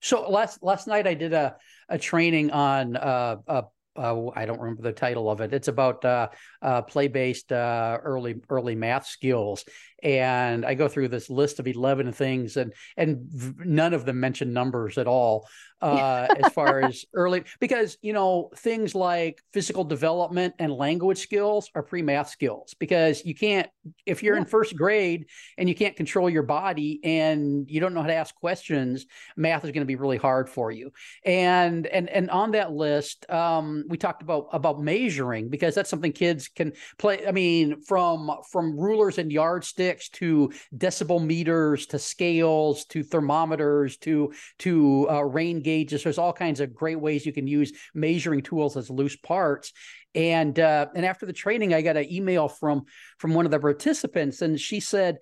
so 0.00 0.30
last 0.30 0.62
last 0.62 0.86
night 0.86 1.06
I 1.06 1.12
did 1.12 1.34
a 1.34 1.56
a 1.90 1.98
training 1.98 2.52
on 2.52 2.96
uh, 2.96 3.36
uh 3.46 3.62
uh, 3.96 4.28
I 4.34 4.46
don't 4.46 4.60
remember 4.60 4.82
the 4.82 4.92
title 4.92 5.30
of 5.30 5.40
it. 5.40 5.52
It's 5.52 5.68
about 5.68 6.04
uh, 6.04 6.28
uh, 6.62 6.82
play-based 6.82 7.52
uh, 7.52 7.98
early 8.02 8.40
early 8.48 8.74
math 8.74 9.06
skills, 9.06 9.64
and 10.02 10.64
I 10.64 10.74
go 10.74 10.88
through 10.88 11.08
this 11.08 11.30
list 11.30 11.60
of 11.60 11.66
eleven 11.66 12.12
things, 12.12 12.56
and 12.56 12.72
and 12.96 13.28
none 13.58 13.94
of 13.94 14.04
them 14.04 14.20
mention 14.20 14.52
numbers 14.52 14.98
at 14.98 15.06
all 15.06 15.48
uh, 15.84 16.26
as 16.42 16.52
far 16.52 16.80
as 16.80 17.04
early 17.14 17.44
because 17.60 17.98
you 18.00 18.12
know 18.12 18.50
things 18.56 18.94
like 18.94 19.42
physical 19.52 19.84
development 19.84 20.54
and 20.58 20.72
language 20.72 21.18
skills 21.18 21.70
are 21.74 21.82
pre-math 21.82 22.28
skills 22.28 22.74
because 22.78 23.24
you 23.24 23.34
can't 23.34 23.68
if 24.06 24.22
you're 24.22 24.34
yeah. 24.34 24.40
in 24.40 24.46
first 24.46 24.76
grade 24.76 25.26
and 25.58 25.68
you 25.68 25.74
can't 25.74 25.96
control 25.96 26.30
your 26.30 26.42
body 26.42 27.00
and 27.04 27.70
you 27.70 27.80
don't 27.80 27.94
know 27.94 28.00
how 28.00 28.06
to 28.06 28.14
ask 28.14 28.34
questions, 28.34 29.06
math 29.36 29.64
is 29.64 29.70
going 29.70 29.82
to 29.82 29.86
be 29.86 29.96
really 29.96 30.16
hard 30.16 30.48
for 30.48 30.70
you. 30.70 30.90
And 31.24 31.86
and 31.86 32.08
and 32.08 32.30
on 32.30 32.52
that 32.52 32.72
list, 32.72 33.28
um, 33.30 33.84
we 33.88 33.98
talked 33.98 34.22
about 34.22 34.48
about 34.52 34.80
measuring 34.80 35.48
because 35.50 35.74
that's 35.74 35.90
something 35.90 36.12
kids 36.12 36.48
can 36.48 36.72
play. 36.98 37.26
I 37.26 37.32
mean, 37.32 37.82
from 37.82 38.30
from 38.50 38.78
rulers 38.78 39.18
and 39.18 39.30
yardsticks 39.30 40.08
to 40.10 40.52
decibel 40.76 41.24
meters 41.24 41.86
to 41.86 41.98
scales 41.98 42.84
to 42.86 43.02
thermometers 43.02 43.96
to 43.98 44.32
to 44.60 45.08
uh, 45.10 45.22
rain 45.22 45.60
gauges. 45.74 46.02
There's 46.02 46.18
all 46.18 46.32
kinds 46.32 46.60
of 46.60 46.74
great 46.74 47.00
ways 47.00 47.26
you 47.26 47.32
can 47.32 47.46
use 47.46 47.72
measuring 47.94 48.42
tools 48.42 48.76
as 48.76 48.90
loose 48.90 49.16
parts. 49.16 49.72
And 50.14 50.58
uh, 50.58 50.86
and 50.94 51.04
after 51.04 51.26
the 51.26 51.32
training, 51.32 51.74
I 51.74 51.82
got 51.82 51.96
an 51.96 52.12
email 52.12 52.48
from 52.48 52.84
from 53.18 53.34
one 53.34 53.44
of 53.44 53.50
the 53.50 53.58
participants, 53.58 54.42
and 54.42 54.60
she 54.60 54.80
said, 54.80 55.18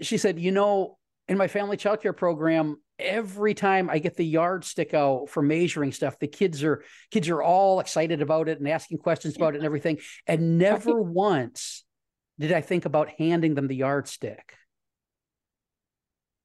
she 0.00 0.16
said, 0.16 0.38
you 0.40 0.52
know, 0.52 0.96
in 1.28 1.36
my 1.36 1.48
family 1.48 1.76
childcare 1.76 2.16
program, 2.16 2.76
every 2.98 3.54
time 3.54 3.90
I 3.90 3.98
get 3.98 4.16
the 4.16 4.24
yardstick 4.24 4.94
out 4.94 5.28
for 5.28 5.42
measuring 5.42 5.92
stuff, 5.92 6.18
the 6.18 6.28
kids 6.28 6.64
are 6.64 6.82
kids 7.10 7.28
are 7.28 7.42
all 7.42 7.80
excited 7.80 8.22
about 8.22 8.48
it 8.48 8.58
and 8.58 8.68
asking 8.68 8.98
questions 8.98 9.36
about 9.36 9.54
it 9.54 9.58
and 9.58 9.66
everything. 9.66 9.98
And 10.26 10.58
never 10.66 11.00
once 11.00 11.84
did 12.38 12.52
I 12.52 12.62
think 12.62 12.86
about 12.86 13.10
handing 13.18 13.54
them 13.54 13.68
the 13.68 13.76
yardstick 13.76 14.54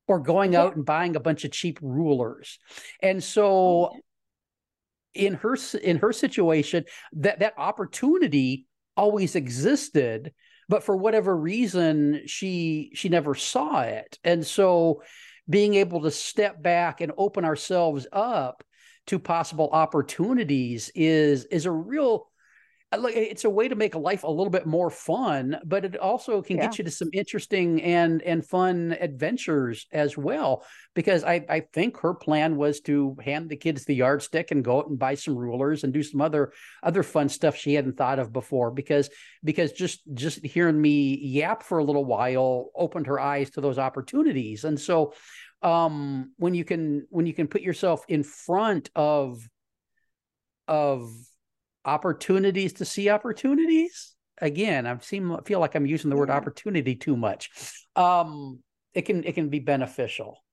or 0.08 0.20
going 0.20 0.56
out 0.56 0.76
and 0.76 0.86
buying 0.86 1.15
a 1.15 1.20
bunch 1.22 1.43
of 1.43 1.52
cheap 1.52 1.80
rulers. 1.82 2.60
And 3.02 3.24
so 3.24 3.91
oh, 3.93 4.00
in 5.13 5.34
her 5.36 5.58
in 5.82 5.98
her 5.98 6.13
situation 6.13 6.86
that 7.13 7.39
that 7.39 7.54
opportunity 7.58 8.67
always 8.96 9.36
existed 9.36 10.32
but 10.70 10.84
for 10.84 10.96
whatever 10.96 11.36
reason 11.36 12.22
she 12.26 12.91
she 12.93 13.10
never 13.10 13.36
saw 13.36 13.82
it. 13.82 14.20
And 14.24 14.46
so 14.46 15.02
being 15.50 15.76
able 15.76 16.02
to 16.02 16.12
step 16.12 16.62
back 16.62 17.02
and 17.02 17.12
open 17.17 17.46
ourselves 17.46 18.06
up 18.12 18.63
to 19.08 19.20
possible 19.20 19.70
opportunities 19.72 20.91
is 20.93 21.46
is 21.46 21.65
a 21.65 21.72
real 21.72 22.30
it's 22.93 23.43
a 23.43 23.50
way 23.50 23.67
to 23.67 23.76
make 23.76 23.95
life 23.95 24.23
a 24.23 24.32
little 24.32 24.50
bit 24.50 24.65
more 24.65 24.89
fun, 24.89 25.58
but 25.65 25.84
it 25.84 25.97
also 25.97 26.41
can 26.41 26.56
yeah. 26.56 26.63
get 26.63 26.78
you 26.78 26.86
to 26.86 26.91
some 26.91 27.10
interesting 27.12 27.82
and 27.82 28.21
and 28.21 28.45
fun 28.45 28.95
adventures 29.02 29.88
as 29.91 30.17
well. 30.17 30.65
Because 30.93 31.26
I 31.26 31.45
I 31.50 31.60
think 31.73 31.97
her 31.97 32.13
plan 32.13 32.56
was 32.56 32.80
to 32.82 33.17
hand 33.21 33.50
the 33.50 33.58
kids 33.58 33.84
the 33.84 33.95
yardstick 33.95 34.52
and 34.52 34.63
go 34.63 34.80
out 34.80 34.88
and 34.88 34.97
buy 34.97 35.15
some 35.15 35.36
rulers 35.36 35.84
and 35.84 35.91
do 35.91 36.02
some 36.02 36.21
other 36.21 36.54
other 36.82 37.04
fun 37.04 37.28
stuff 37.28 37.58
she 37.58 37.73
hadn't 37.73 37.97
thought 37.97 38.19
of 38.19 38.32
before. 38.32 38.71
Because 38.71 39.10
because 39.43 39.73
just 39.73 40.02
just 40.13 40.45
hearing 40.45 40.80
me 40.80 41.17
yap 41.17 41.63
for 41.63 41.80
a 41.80 41.84
little 41.84 42.06
while 42.06 42.71
opened 42.73 43.08
her 43.08 43.19
eyes 43.19 43.50
to 43.52 43.62
those 43.62 43.78
opportunities. 43.78 44.63
And 44.63 44.80
so 44.80 45.13
um 45.62 46.32
when 46.38 46.54
you 46.54 46.63
can 46.63 47.06
when 47.10 47.26
you 47.26 47.34
can 47.34 47.47
put 47.47 47.62
yourself 47.62 48.06
in 48.08 48.23
front 48.23 48.89
of 48.95 49.45
of 50.69 51.12
opportunities 51.88 52.73
to 52.73 52.86
see 52.86 53.10
opportunities. 53.10 54.13
Again, 54.39 54.86
I 54.86 54.97
seem 55.00 55.36
feel 55.45 55.60
like 55.60 55.76
I'm 55.76 55.88
using 55.88 56.12
the 56.12 56.17
word 56.17 56.30
opportunity 56.30 56.95
too 56.95 57.17
much. 57.17 57.50
Um, 57.95 58.60
it 58.93 59.04
can 59.04 59.23
it 59.23 59.34
can 59.34 59.50
be 59.50 59.60
beneficial. 59.60 60.43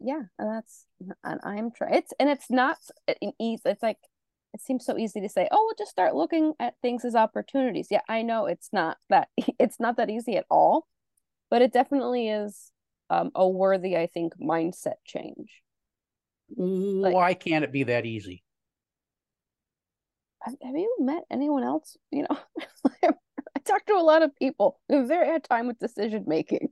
yeah, 0.00 0.22
and 0.38 0.50
that's 0.54 0.86
and 1.24 1.40
I'm 1.42 1.70
trying. 1.72 1.94
It's 1.94 2.12
and 2.20 2.28
it's 2.30 2.50
not 2.50 2.78
an 3.22 3.32
easy. 3.40 3.62
It's 3.64 3.82
like 3.82 3.98
it 4.54 4.60
seems 4.60 4.84
so 4.84 4.96
easy 4.98 5.20
to 5.20 5.28
say, 5.28 5.48
oh, 5.50 5.64
we'll 5.66 5.74
just 5.78 5.90
start 5.90 6.14
looking 6.14 6.54
at 6.60 6.74
things 6.82 7.04
as 7.04 7.14
opportunities. 7.14 7.88
Yeah, 7.90 8.02
I 8.08 8.22
know 8.22 8.46
it's 8.46 8.70
not 8.72 8.98
that 9.10 9.28
it's 9.58 9.80
not 9.80 9.96
that 9.96 10.10
easy 10.10 10.36
at 10.36 10.46
all, 10.50 10.86
but 11.50 11.62
it 11.62 11.72
definitely 11.72 12.28
is 12.28 12.70
um, 13.10 13.30
a 13.34 13.48
worthy, 13.48 13.96
I 13.96 14.06
think, 14.06 14.34
mindset 14.40 14.96
change. 15.04 15.62
Like, 16.56 17.14
Why 17.14 17.34
can't 17.34 17.64
it 17.64 17.72
be 17.72 17.84
that 17.84 18.06
easy? 18.06 18.42
Have, 20.42 20.54
have 20.62 20.76
you 20.76 20.94
met 21.00 21.24
anyone 21.30 21.64
else? 21.64 21.96
You 22.10 22.26
know, 22.28 22.38
I 23.02 23.60
talk 23.64 23.86
to 23.86 23.94
a 23.94 24.02
lot 24.02 24.22
of 24.22 24.34
people 24.36 24.80
who 24.88 25.06
very 25.06 25.26
hard 25.26 25.44
time 25.44 25.66
with 25.66 25.78
decision 25.78 26.24
making. 26.26 26.68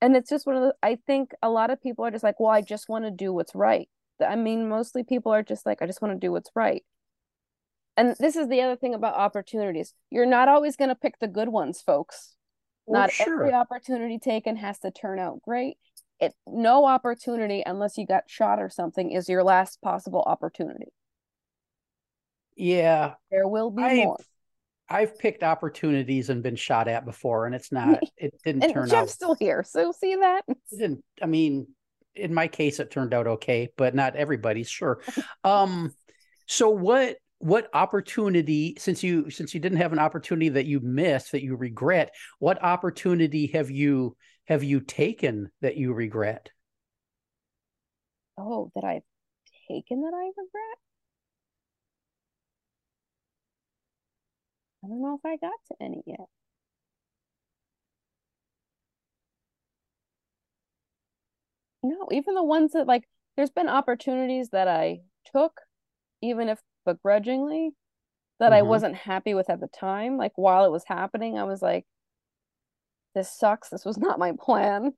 And 0.00 0.16
it's 0.16 0.30
just 0.30 0.46
one 0.46 0.56
of 0.56 0.62
the, 0.62 0.74
I 0.82 0.98
think 1.06 1.30
a 1.42 1.48
lot 1.48 1.70
of 1.70 1.80
people 1.80 2.04
are 2.04 2.10
just 2.10 2.24
like, 2.24 2.40
well, 2.40 2.50
I 2.50 2.60
just 2.60 2.88
want 2.88 3.04
to 3.04 3.10
do 3.10 3.32
what's 3.32 3.54
right. 3.54 3.88
I 4.20 4.36
mean, 4.36 4.68
mostly 4.68 5.04
people 5.04 5.32
are 5.32 5.42
just 5.42 5.64
like, 5.64 5.80
I 5.80 5.86
just 5.86 6.02
want 6.02 6.14
to 6.14 6.26
do 6.26 6.32
what's 6.32 6.50
right. 6.54 6.82
And 7.96 8.16
this 8.18 8.36
is 8.36 8.48
the 8.48 8.62
other 8.62 8.76
thing 8.76 8.94
about 8.94 9.14
opportunities. 9.14 9.94
You're 10.10 10.26
not 10.26 10.48
always 10.48 10.76
going 10.76 10.88
to 10.88 10.94
pick 10.94 11.18
the 11.18 11.28
good 11.28 11.48
ones, 11.48 11.82
folks. 11.82 12.34
Well, 12.86 13.02
not 13.02 13.12
sure. 13.12 13.44
every 13.44 13.52
opportunity 13.52 14.18
taken 14.18 14.56
has 14.56 14.78
to 14.80 14.90
turn 14.90 15.18
out 15.18 15.42
great. 15.42 15.76
It 16.18 16.34
no 16.46 16.84
opportunity 16.84 17.62
unless 17.64 17.98
you 17.98 18.06
got 18.06 18.24
shot 18.28 18.60
or 18.60 18.70
something 18.70 19.10
is 19.10 19.28
your 19.28 19.44
last 19.44 19.80
possible 19.82 20.22
opportunity. 20.26 20.92
Yeah. 22.56 23.14
There 23.30 23.48
will 23.48 23.70
be 23.70 23.82
I've, 23.82 23.96
more. 23.96 24.18
I've 24.88 25.18
picked 25.18 25.42
opportunities 25.42 26.28
and 26.28 26.42
been 26.42 26.56
shot 26.56 26.86
at 26.88 27.04
before, 27.04 27.46
and 27.46 27.54
it's 27.54 27.72
not. 27.72 28.00
It 28.16 28.34
didn't 28.44 28.72
turn 28.72 28.88
Jeff's 28.88 28.94
out. 28.94 29.08
still 29.10 29.34
here, 29.34 29.64
so 29.66 29.92
see 29.92 30.16
that. 30.16 30.42
It 30.46 30.58
didn't. 30.70 31.04
I 31.20 31.26
mean, 31.26 31.66
in 32.14 32.32
my 32.32 32.46
case, 32.46 32.78
it 32.78 32.90
turned 32.90 33.14
out 33.14 33.26
okay, 33.26 33.68
but 33.76 33.94
not 33.94 34.16
everybody's. 34.16 34.68
Sure. 34.68 35.00
um. 35.44 35.92
So 36.46 36.70
what? 36.70 37.16
What 37.38 37.68
opportunity? 37.74 38.76
Since 38.78 39.02
you 39.02 39.30
since 39.30 39.54
you 39.54 39.60
didn't 39.60 39.78
have 39.78 39.92
an 39.92 39.98
opportunity 39.98 40.50
that 40.50 40.66
you 40.66 40.78
missed 40.78 41.32
that 41.32 41.42
you 41.42 41.56
regret, 41.56 42.14
what 42.38 42.62
opportunity 42.62 43.48
have 43.48 43.70
you 43.70 44.16
have 44.44 44.62
you 44.62 44.80
taken 44.80 45.50
that 45.62 45.76
you 45.76 45.92
regret? 45.92 46.50
Oh, 48.38 48.70
that 48.74 48.84
I've 48.84 49.02
taken 49.68 50.02
that 50.02 50.12
I 50.14 50.26
regret. 50.26 50.78
I 54.84 54.88
don't 54.88 55.02
know 55.02 55.14
if 55.14 55.24
I 55.24 55.36
got 55.36 55.52
to 55.68 55.74
any 55.80 56.02
yet. 56.06 56.26
No, 61.82 62.08
even 62.12 62.34
the 62.34 62.42
ones 62.42 62.72
that 62.72 62.86
like 62.86 63.04
there's 63.36 63.50
been 63.50 63.68
opportunities 63.68 64.50
that 64.50 64.68
I 64.68 65.00
took, 65.34 65.60
even 66.20 66.48
if 66.48 66.60
begrudgingly, 66.84 67.72
that 68.38 68.46
mm-hmm. 68.46 68.54
I 68.54 68.62
wasn't 68.62 68.96
happy 68.96 69.34
with 69.34 69.50
at 69.50 69.60
the 69.60 69.68
time. 69.68 70.16
Like 70.16 70.32
while 70.36 70.64
it 70.64 70.70
was 70.70 70.84
happening, 70.86 71.38
I 71.38 71.44
was 71.44 71.62
like, 71.62 71.84
this 73.14 73.30
sucks. 73.36 73.68
This 73.70 73.84
was 73.84 73.98
not 73.98 74.18
my 74.18 74.32
plan. 74.38 74.92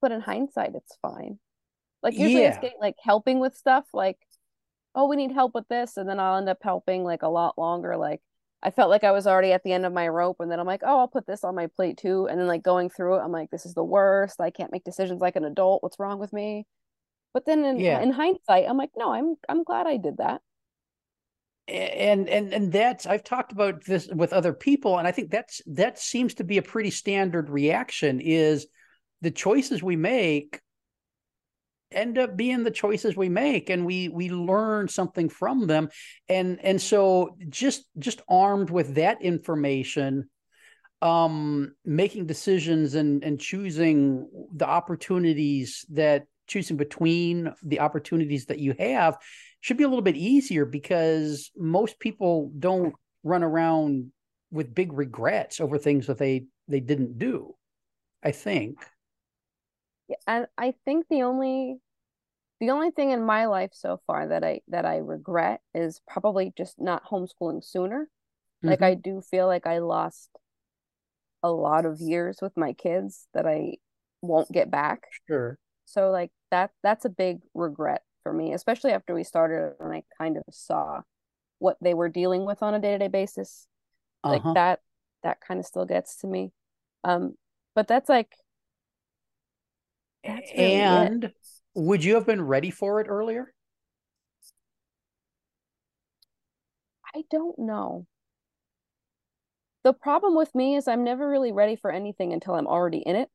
But 0.00 0.12
in 0.12 0.20
hindsight, 0.20 0.74
it's 0.74 0.96
fine. 1.02 1.38
Like 2.02 2.14
usually 2.14 2.42
yeah. 2.42 2.48
it's 2.48 2.58
getting 2.58 2.78
like 2.80 2.96
helping 3.02 3.40
with 3.40 3.54
stuff 3.54 3.84
like, 3.92 4.16
oh, 4.94 5.06
we 5.06 5.16
need 5.16 5.32
help 5.32 5.54
with 5.54 5.68
this. 5.68 5.96
And 5.96 6.08
then 6.08 6.18
I'll 6.18 6.38
end 6.38 6.48
up 6.48 6.58
helping 6.62 7.04
like 7.04 7.22
a 7.22 7.28
lot 7.28 7.58
longer. 7.58 7.96
Like 7.96 8.22
I 8.62 8.70
felt 8.70 8.90
like 8.90 9.04
I 9.04 9.12
was 9.12 9.26
already 9.26 9.52
at 9.52 9.62
the 9.64 9.72
end 9.72 9.86
of 9.86 9.92
my 9.92 10.06
rope. 10.08 10.36
And 10.40 10.50
then 10.50 10.60
I'm 10.60 10.66
like, 10.66 10.82
oh, 10.84 10.98
I'll 10.98 11.08
put 11.08 11.26
this 11.26 11.44
on 11.44 11.54
my 11.54 11.66
plate 11.66 11.96
too. 11.96 12.26
And 12.28 12.38
then 12.38 12.46
like 12.46 12.62
going 12.62 12.90
through 12.90 13.16
it, 13.16 13.22
I'm 13.22 13.32
like, 13.32 13.50
this 13.50 13.64
is 13.64 13.74
the 13.74 13.84
worst. 13.84 14.40
I 14.40 14.50
can't 14.50 14.72
make 14.72 14.84
decisions 14.84 15.20
like 15.20 15.36
an 15.36 15.44
adult. 15.44 15.82
What's 15.82 15.98
wrong 15.98 16.18
with 16.18 16.32
me? 16.32 16.66
But 17.32 17.46
then 17.46 17.64
in, 17.64 17.78
yeah. 17.78 18.00
in 18.00 18.10
hindsight, 18.10 18.66
I'm 18.68 18.76
like, 18.76 18.90
no, 18.96 19.12
I'm 19.12 19.36
I'm 19.48 19.62
glad 19.62 19.86
I 19.86 19.96
did 19.96 20.18
that. 20.18 20.42
And 21.68 22.28
and 22.28 22.52
and 22.52 22.72
that's 22.72 23.06
I've 23.06 23.22
talked 23.22 23.52
about 23.52 23.84
this 23.84 24.08
with 24.08 24.32
other 24.32 24.52
people, 24.52 24.98
and 24.98 25.06
I 25.06 25.12
think 25.12 25.30
that's 25.30 25.62
that 25.66 25.98
seems 25.98 26.34
to 26.34 26.44
be 26.44 26.58
a 26.58 26.62
pretty 26.62 26.90
standard 26.90 27.48
reaction 27.48 28.20
is 28.20 28.66
the 29.20 29.30
choices 29.30 29.82
we 29.82 29.94
make 29.94 30.60
end 31.92 32.18
up 32.18 32.36
being 32.36 32.62
the 32.62 32.70
choices 32.70 33.16
we 33.16 33.28
make 33.28 33.70
and 33.70 33.84
we 33.84 34.08
we 34.08 34.30
learn 34.30 34.88
something 34.88 35.28
from 35.28 35.66
them. 35.66 35.88
And 36.28 36.58
and 36.62 36.80
so 36.80 37.36
just 37.48 37.84
just 37.98 38.22
armed 38.28 38.70
with 38.70 38.94
that 38.96 39.22
information 39.22 40.28
um 41.02 41.74
making 41.84 42.26
decisions 42.26 42.94
and 42.94 43.24
and 43.24 43.40
choosing 43.40 44.28
the 44.54 44.66
opportunities 44.66 45.84
that 45.90 46.26
choosing 46.46 46.76
between 46.76 47.52
the 47.62 47.80
opportunities 47.80 48.46
that 48.46 48.58
you 48.58 48.74
have 48.78 49.16
should 49.60 49.76
be 49.76 49.84
a 49.84 49.88
little 49.88 50.02
bit 50.02 50.16
easier 50.16 50.66
because 50.66 51.50
most 51.56 51.98
people 52.00 52.50
don't 52.58 52.94
run 53.22 53.42
around 53.42 54.10
with 54.50 54.74
big 54.74 54.92
regrets 54.92 55.60
over 55.60 55.78
things 55.78 56.06
that 56.06 56.18
they 56.18 56.44
they 56.68 56.80
didn't 56.80 57.18
do 57.18 57.54
i 58.22 58.30
think 58.30 58.78
and 60.26 60.46
I 60.56 60.74
think 60.84 61.06
the 61.08 61.22
only 61.22 61.78
the 62.60 62.70
only 62.70 62.90
thing 62.90 63.10
in 63.10 63.24
my 63.24 63.46
life 63.46 63.70
so 63.72 64.00
far 64.06 64.28
that 64.28 64.44
I 64.44 64.60
that 64.68 64.84
I 64.84 64.98
regret 64.98 65.60
is 65.74 66.00
probably 66.06 66.52
just 66.56 66.78
not 66.78 67.04
homeschooling 67.04 67.64
sooner. 67.64 68.04
Mm-hmm. 68.62 68.68
Like 68.68 68.82
I 68.82 68.94
do 68.94 69.22
feel 69.22 69.46
like 69.46 69.66
I 69.66 69.78
lost 69.78 70.28
a 71.42 71.50
lot 71.50 71.86
of 71.86 72.00
years 72.00 72.38
with 72.42 72.56
my 72.56 72.74
kids 72.74 73.26
that 73.32 73.46
I 73.46 73.76
won't 74.20 74.52
get 74.52 74.70
back. 74.70 75.04
Sure. 75.26 75.58
So 75.86 76.10
like 76.10 76.30
that 76.50 76.70
that's 76.82 77.06
a 77.06 77.10
big 77.10 77.40
regret 77.54 78.02
for 78.22 78.32
me, 78.32 78.52
especially 78.52 78.92
after 78.92 79.14
we 79.14 79.24
started 79.24 79.74
and 79.80 79.92
I 79.92 80.02
kind 80.18 80.36
of 80.36 80.42
saw 80.50 81.00
what 81.58 81.78
they 81.80 81.94
were 81.94 82.08
dealing 82.08 82.44
with 82.44 82.62
on 82.62 82.74
a 82.74 82.78
day-to-day 82.78 83.08
basis. 83.08 83.66
Uh-huh. 84.22 84.34
Like 84.34 84.54
that 84.54 84.80
that 85.22 85.40
kind 85.40 85.60
of 85.60 85.66
still 85.66 85.86
gets 85.86 86.16
to 86.18 86.26
me. 86.26 86.52
Um 87.04 87.34
but 87.74 87.88
that's 87.88 88.10
like 88.10 88.34
that's 90.24 90.50
really 90.52 90.74
and 90.74 91.24
it. 91.24 91.34
would 91.74 92.04
you 92.04 92.14
have 92.14 92.26
been 92.26 92.42
ready 92.42 92.70
for 92.70 93.00
it 93.00 93.06
earlier? 93.08 93.52
I 97.14 97.22
don't 97.30 97.58
know. 97.58 98.06
The 99.82 99.92
problem 99.92 100.36
with 100.36 100.54
me 100.54 100.76
is 100.76 100.86
I'm 100.86 101.04
never 101.04 101.28
really 101.28 101.52
ready 101.52 101.76
for 101.76 101.90
anything 101.90 102.32
until 102.32 102.54
I'm 102.54 102.66
already 102.66 102.98
in 102.98 103.16
it. 103.16 103.28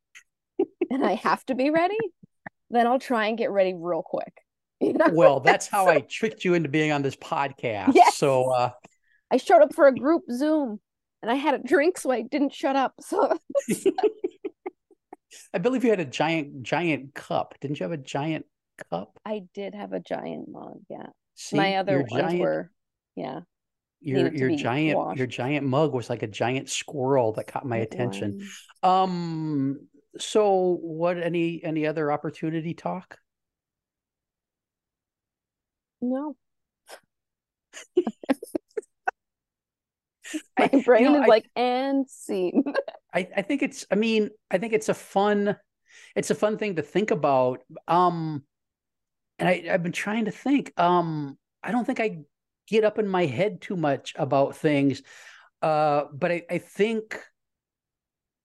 and 0.89 1.03
I 1.03 1.15
have 1.15 1.43
to 1.45 1.55
be 1.55 1.69
ready. 1.69 1.97
Then 2.69 2.87
I'll 2.87 2.99
try 2.99 3.27
and 3.27 3.37
get 3.37 3.51
ready 3.51 3.73
real 3.73 4.03
quick. 4.03 4.33
You 4.81 4.91
know? 4.91 5.07
Well, 5.09 5.39
that's 5.39 5.67
how 5.67 5.87
I 5.89 6.01
tricked 6.01 6.43
you 6.43 6.53
into 6.53 6.67
being 6.67 6.91
on 6.91 7.01
this 7.01 7.15
podcast. 7.15 7.93
Yes. 7.95 8.17
So 8.17 8.51
uh 8.51 8.71
I 9.31 9.37
showed 9.37 9.61
up 9.61 9.73
for 9.73 9.87
a 9.87 9.95
group 9.95 10.23
Zoom 10.29 10.81
and 11.21 11.31
I 11.31 11.35
had 11.35 11.53
a 11.53 11.59
drink 11.59 11.97
so 11.97 12.11
I 12.11 12.23
didn't 12.23 12.53
shut 12.53 12.75
up. 12.75 12.93
So 13.01 13.37
I 15.53 15.57
believe 15.57 15.83
you 15.83 15.89
had 15.89 15.99
a 15.99 16.05
giant, 16.05 16.63
giant 16.63 17.13
cup. 17.13 17.55
Didn't 17.61 17.79
you 17.79 17.83
have 17.83 17.91
a 17.91 17.97
giant 17.97 18.45
cup? 18.89 19.19
I 19.25 19.43
did 19.53 19.75
have 19.75 19.93
a 19.93 19.99
giant 19.99 20.47
mug. 20.49 20.79
Yeah. 20.89 21.07
See, 21.35 21.57
My 21.57 21.75
other 21.75 21.99
ones 21.99 22.11
giant, 22.11 22.39
were, 22.39 22.71
yeah. 23.15 23.41
Your 24.01 24.31
your 24.33 24.55
giant 24.55 24.97
washed. 24.97 25.17
your 25.17 25.27
giant 25.27 25.65
mug 25.65 25.93
was 25.93 26.09
like 26.09 26.21
a 26.21 26.27
giant 26.27 26.69
squirrel 26.69 27.33
that 27.33 27.47
caught 27.47 27.65
my 27.65 27.77
it 27.77 27.93
attention. 27.93 28.37
Was. 28.83 29.09
Um. 29.09 29.87
So, 30.19 30.77
what? 30.81 31.17
Any 31.17 31.63
any 31.63 31.87
other 31.87 32.11
opportunity 32.11 32.73
talk? 32.73 33.17
No. 36.01 36.35
My 40.57 40.67
brain 40.85 41.03
you 41.03 41.09
know, 41.09 41.17
is 41.17 41.23
I, 41.23 41.27
like 41.27 41.49
and 41.55 42.09
scene. 42.09 42.63
I, 43.15 43.27
I 43.37 43.41
think 43.41 43.63
it's 43.63 43.85
I 43.89 43.95
mean, 43.95 44.29
I 44.51 44.57
think 44.57 44.73
it's 44.73 44.89
a 44.89 44.93
fun 44.93 45.55
it's 46.15 46.29
a 46.29 46.35
fun 46.35 46.57
thing 46.57 46.75
to 46.75 46.81
think 46.81 47.11
about. 47.11 47.63
Um 47.87 48.43
and 49.39 49.49
I, 49.49 49.65
I've 49.71 49.83
been 49.83 49.91
trying 49.91 50.25
to 50.25 50.31
think. 50.31 50.71
Um, 50.79 51.37
I 51.61 51.71
don't 51.71 51.85
think 51.85 51.99
I 51.99 52.19
get 52.67 52.83
up 52.83 52.99
in 52.99 53.07
my 53.07 53.25
head 53.25 53.61
too 53.61 53.75
much 53.75 54.13
about 54.17 54.55
things. 54.55 55.01
Uh, 55.61 56.05
but 56.13 56.31
I, 56.31 56.43
I 56.49 56.57
think 56.59 57.19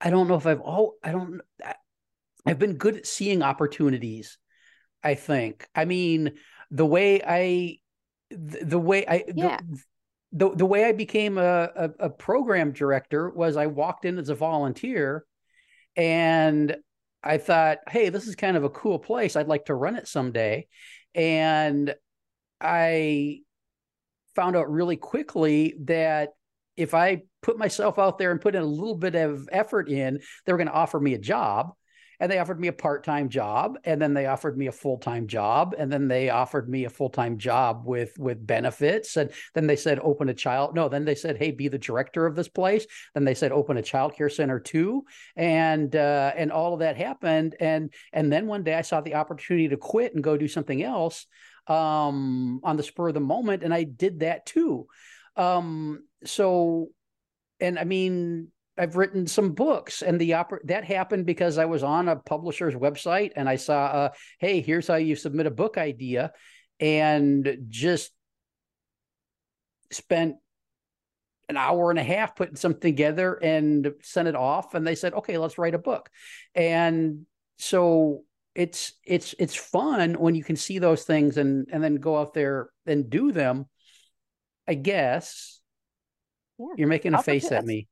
I 0.00 0.10
don't 0.10 0.28
know 0.28 0.36
if 0.36 0.46
I've 0.46 0.60
all 0.60 0.94
I 1.02 1.12
don't 1.12 1.40
I've 2.46 2.58
been 2.58 2.74
good 2.74 2.96
at 2.96 3.06
seeing 3.06 3.42
opportunities. 3.42 4.38
I 5.02 5.14
think. 5.14 5.66
I 5.74 5.84
mean, 5.84 6.32
the 6.70 6.86
way 6.86 7.22
I 7.22 7.78
the, 8.30 8.64
the 8.64 8.78
way 8.78 9.06
I 9.06 9.24
yeah. 9.34 9.58
the, 9.58 9.82
the 10.32 10.50
the 10.50 10.66
way 10.66 10.84
I 10.84 10.92
became 10.92 11.38
a, 11.38 11.70
a, 11.74 11.90
a 12.00 12.10
program 12.10 12.72
director 12.72 13.30
was 13.30 13.56
I 13.56 13.66
walked 13.66 14.04
in 14.04 14.18
as 14.18 14.28
a 14.28 14.34
volunteer, 14.34 15.24
and 15.96 16.76
I 17.22 17.38
thought, 17.38 17.78
hey, 17.88 18.08
this 18.08 18.26
is 18.26 18.36
kind 18.36 18.56
of 18.56 18.64
a 18.64 18.70
cool 18.70 18.98
place. 18.98 19.36
I'd 19.36 19.48
like 19.48 19.66
to 19.66 19.74
run 19.74 19.96
it 19.96 20.08
someday, 20.08 20.68
and 21.14 21.94
I 22.60 23.40
found 24.34 24.56
out 24.56 24.70
really 24.70 24.96
quickly 24.96 25.74
that 25.84 26.30
if 26.76 26.94
I 26.94 27.22
put 27.42 27.58
myself 27.58 27.98
out 27.98 28.18
there 28.18 28.30
and 28.30 28.40
put 28.40 28.54
in 28.54 28.62
a 28.62 28.66
little 28.66 28.96
bit 28.96 29.14
of 29.14 29.48
effort 29.52 29.88
in, 29.88 30.20
they 30.44 30.52
were 30.52 30.58
going 30.58 30.68
to 30.68 30.72
offer 30.72 31.00
me 31.00 31.14
a 31.14 31.18
job. 31.18 31.72
And 32.20 32.30
they 32.30 32.38
offered 32.38 32.60
me 32.60 32.68
a 32.68 32.72
part-time 32.72 33.28
job 33.28 33.78
and 33.84 34.00
then 34.00 34.12
they 34.12 34.26
offered 34.26 34.56
me 34.56 34.66
a 34.66 34.72
full-time 34.72 35.26
job 35.26 35.74
and 35.76 35.90
then 35.90 36.06
they 36.06 36.28
offered 36.28 36.68
me 36.68 36.84
a 36.84 36.90
full-time 36.90 37.38
job 37.38 37.82
with 37.86 38.16
with 38.18 38.46
benefits 38.46 39.16
and 39.16 39.30
then 39.54 39.66
they 39.66 39.76
said 39.76 39.98
open 40.00 40.28
a 40.28 40.34
child 40.34 40.74
no 40.74 40.88
then 40.88 41.04
they 41.04 41.14
said 41.14 41.36
hey 41.38 41.50
be 41.50 41.68
the 41.68 41.78
director 41.78 42.26
of 42.26 42.36
this 42.36 42.48
place. 42.48 42.86
Then 43.14 43.24
they 43.24 43.34
said 43.34 43.52
open 43.52 43.78
a 43.78 43.82
child 43.82 44.14
care 44.14 44.28
center 44.28 44.60
too 44.60 45.04
and 45.34 45.94
uh, 45.96 46.32
and 46.36 46.52
all 46.52 46.74
of 46.74 46.80
that 46.80 46.96
happened 46.96 47.56
and 47.58 47.92
and 48.12 48.30
then 48.32 48.46
one 48.46 48.62
day 48.62 48.74
i 48.74 48.82
saw 48.82 49.00
the 49.00 49.14
opportunity 49.14 49.68
to 49.68 49.76
quit 49.76 50.14
and 50.14 50.22
go 50.22 50.36
do 50.36 50.48
something 50.48 50.82
else 50.82 51.26
um, 51.66 52.60
on 52.62 52.76
the 52.76 52.82
spur 52.82 53.08
of 53.08 53.14
the 53.14 53.20
moment 53.20 53.62
and 53.62 53.72
i 53.72 53.82
did 53.84 54.20
that 54.20 54.44
too. 54.46 54.86
Um, 55.36 56.04
so 56.24 56.88
and 57.60 57.78
i 57.78 57.84
mean 57.84 58.48
I've 58.78 58.96
written 58.96 59.26
some 59.26 59.52
books, 59.52 60.02
and 60.02 60.20
the 60.20 60.30
oper- 60.30 60.64
that 60.64 60.84
happened 60.84 61.26
because 61.26 61.58
I 61.58 61.66
was 61.66 61.82
on 61.82 62.08
a 62.08 62.16
publisher's 62.16 62.74
website 62.74 63.32
and 63.36 63.48
I 63.48 63.56
saw, 63.56 63.84
uh, 63.86 64.08
hey, 64.38 64.60
here's 64.60 64.86
how 64.86 64.96
you 64.96 65.16
submit 65.16 65.46
a 65.46 65.50
book 65.50 65.76
idea, 65.76 66.32
and 66.78 67.58
just 67.68 68.12
spent 69.90 70.36
an 71.48 71.56
hour 71.56 71.90
and 71.90 71.98
a 71.98 72.04
half 72.04 72.36
putting 72.36 72.56
something 72.56 72.80
together 72.80 73.34
and 73.34 73.92
sent 74.02 74.28
it 74.28 74.36
off, 74.36 74.74
and 74.74 74.86
they 74.86 74.94
said, 74.94 75.14
okay, 75.14 75.36
let's 75.36 75.58
write 75.58 75.74
a 75.74 75.78
book, 75.78 76.08
and 76.54 77.26
so 77.58 78.22
it's 78.54 78.94
it's 79.04 79.34
it's 79.38 79.54
fun 79.54 80.14
when 80.14 80.34
you 80.34 80.42
can 80.42 80.56
see 80.56 80.78
those 80.78 81.04
things 81.04 81.36
and 81.36 81.68
and 81.70 81.84
then 81.84 81.96
go 81.96 82.18
out 82.18 82.34
there 82.34 82.70
and 82.86 83.10
do 83.10 83.32
them. 83.32 83.66
I 84.68 84.74
guess. 84.74 85.60
You're 86.76 86.86
making 86.86 87.14
a 87.14 87.22
face 87.22 87.50
at 87.50 87.64
me. 87.64 87.88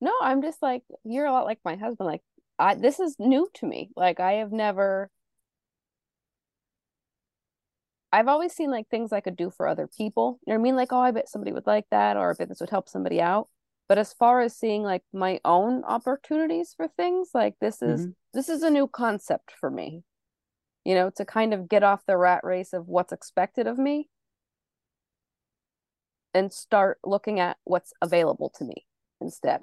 No, 0.00 0.12
I'm 0.20 0.42
just 0.42 0.62
like 0.62 0.82
you're 1.04 1.26
a 1.26 1.32
lot 1.32 1.44
like 1.46 1.60
my 1.64 1.76
husband. 1.76 2.06
Like 2.06 2.22
I 2.58 2.74
this 2.74 3.00
is 3.00 3.16
new 3.18 3.48
to 3.54 3.66
me. 3.66 3.90
Like 3.96 4.20
I 4.20 4.34
have 4.34 4.52
never 4.52 5.10
I've 8.12 8.28
always 8.28 8.52
seen 8.52 8.70
like 8.70 8.88
things 8.88 9.12
I 9.12 9.20
could 9.20 9.36
do 9.36 9.50
for 9.50 9.68
other 9.68 9.86
people. 9.86 10.40
You 10.46 10.52
know 10.52 10.58
what 10.58 10.62
I 10.62 10.64
mean? 10.64 10.76
Like, 10.76 10.92
oh, 10.92 11.00
I 11.00 11.12
bet 11.12 11.28
somebody 11.28 11.52
would 11.52 11.66
like 11.66 11.86
that, 11.90 12.16
or 12.16 12.30
I 12.30 12.34
bet 12.34 12.48
this 12.48 12.60
would 12.60 12.70
help 12.70 12.88
somebody 12.88 13.20
out. 13.20 13.48
But 13.88 13.98
as 13.98 14.12
far 14.12 14.40
as 14.40 14.56
seeing 14.56 14.82
like 14.82 15.02
my 15.12 15.40
own 15.44 15.84
opportunities 15.84 16.74
for 16.76 16.88
things, 16.88 17.30
like 17.34 17.54
this 17.60 17.82
is 17.82 18.02
mm-hmm. 18.02 18.10
this 18.34 18.48
is 18.48 18.62
a 18.62 18.70
new 18.70 18.88
concept 18.88 19.52
for 19.58 19.70
me. 19.70 20.02
You 20.84 20.94
know, 20.94 21.10
to 21.16 21.24
kind 21.24 21.52
of 21.54 21.68
get 21.68 21.82
off 21.82 22.06
the 22.06 22.16
rat 22.16 22.40
race 22.42 22.72
of 22.72 22.88
what's 22.88 23.12
expected 23.12 23.66
of 23.66 23.78
me 23.78 24.08
and 26.34 26.52
start 26.52 26.98
looking 27.04 27.40
at 27.40 27.58
what's 27.64 27.92
available 28.00 28.50
to 28.58 28.64
me 28.64 28.86
instead. 29.20 29.60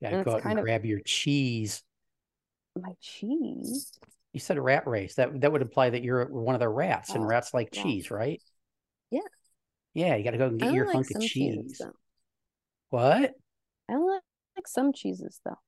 Yeah, 0.00 0.22
go 0.22 0.36
out 0.36 0.44
and 0.44 0.60
grab 0.60 0.84
your 0.84 1.00
cheese. 1.00 1.82
My 2.80 2.94
cheese. 3.00 3.92
You 4.32 4.40
said 4.40 4.56
a 4.56 4.62
rat 4.62 4.86
race. 4.86 5.14
That 5.16 5.40
that 5.40 5.52
would 5.52 5.62
imply 5.62 5.90
that 5.90 6.02
you're 6.02 6.24
one 6.26 6.54
of 6.54 6.60
the 6.60 6.68
rats, 6.68 7.10
oh, 7.10 7.16
and 7.16 7.26
rats 7.26 7.52
like 7.52 7.70
yeah. 7.72 7.82
cheese, 7.82 8.10
right? 8.10 8.40
Yeah. 9.10 9.20
Yeah, 9.92 10.16
you 10.16 10.24
got 10.24 10.30
to 10.30 10.38
go 10.38 10.46
and 10.46 10.58
get 10.58 10.72
your 10.72 10.86
like 10.86 10.94
hunk 10.94 11.10
of 11.14 11.22
cheese. 11.22 11.82
what? 12.90 13.32
I 13.88 13.96
like, 13.96 14.22
like 14.56 14.68
some 14.68 14.92
cheeses 14.92 15.40
though. 15.44 15.58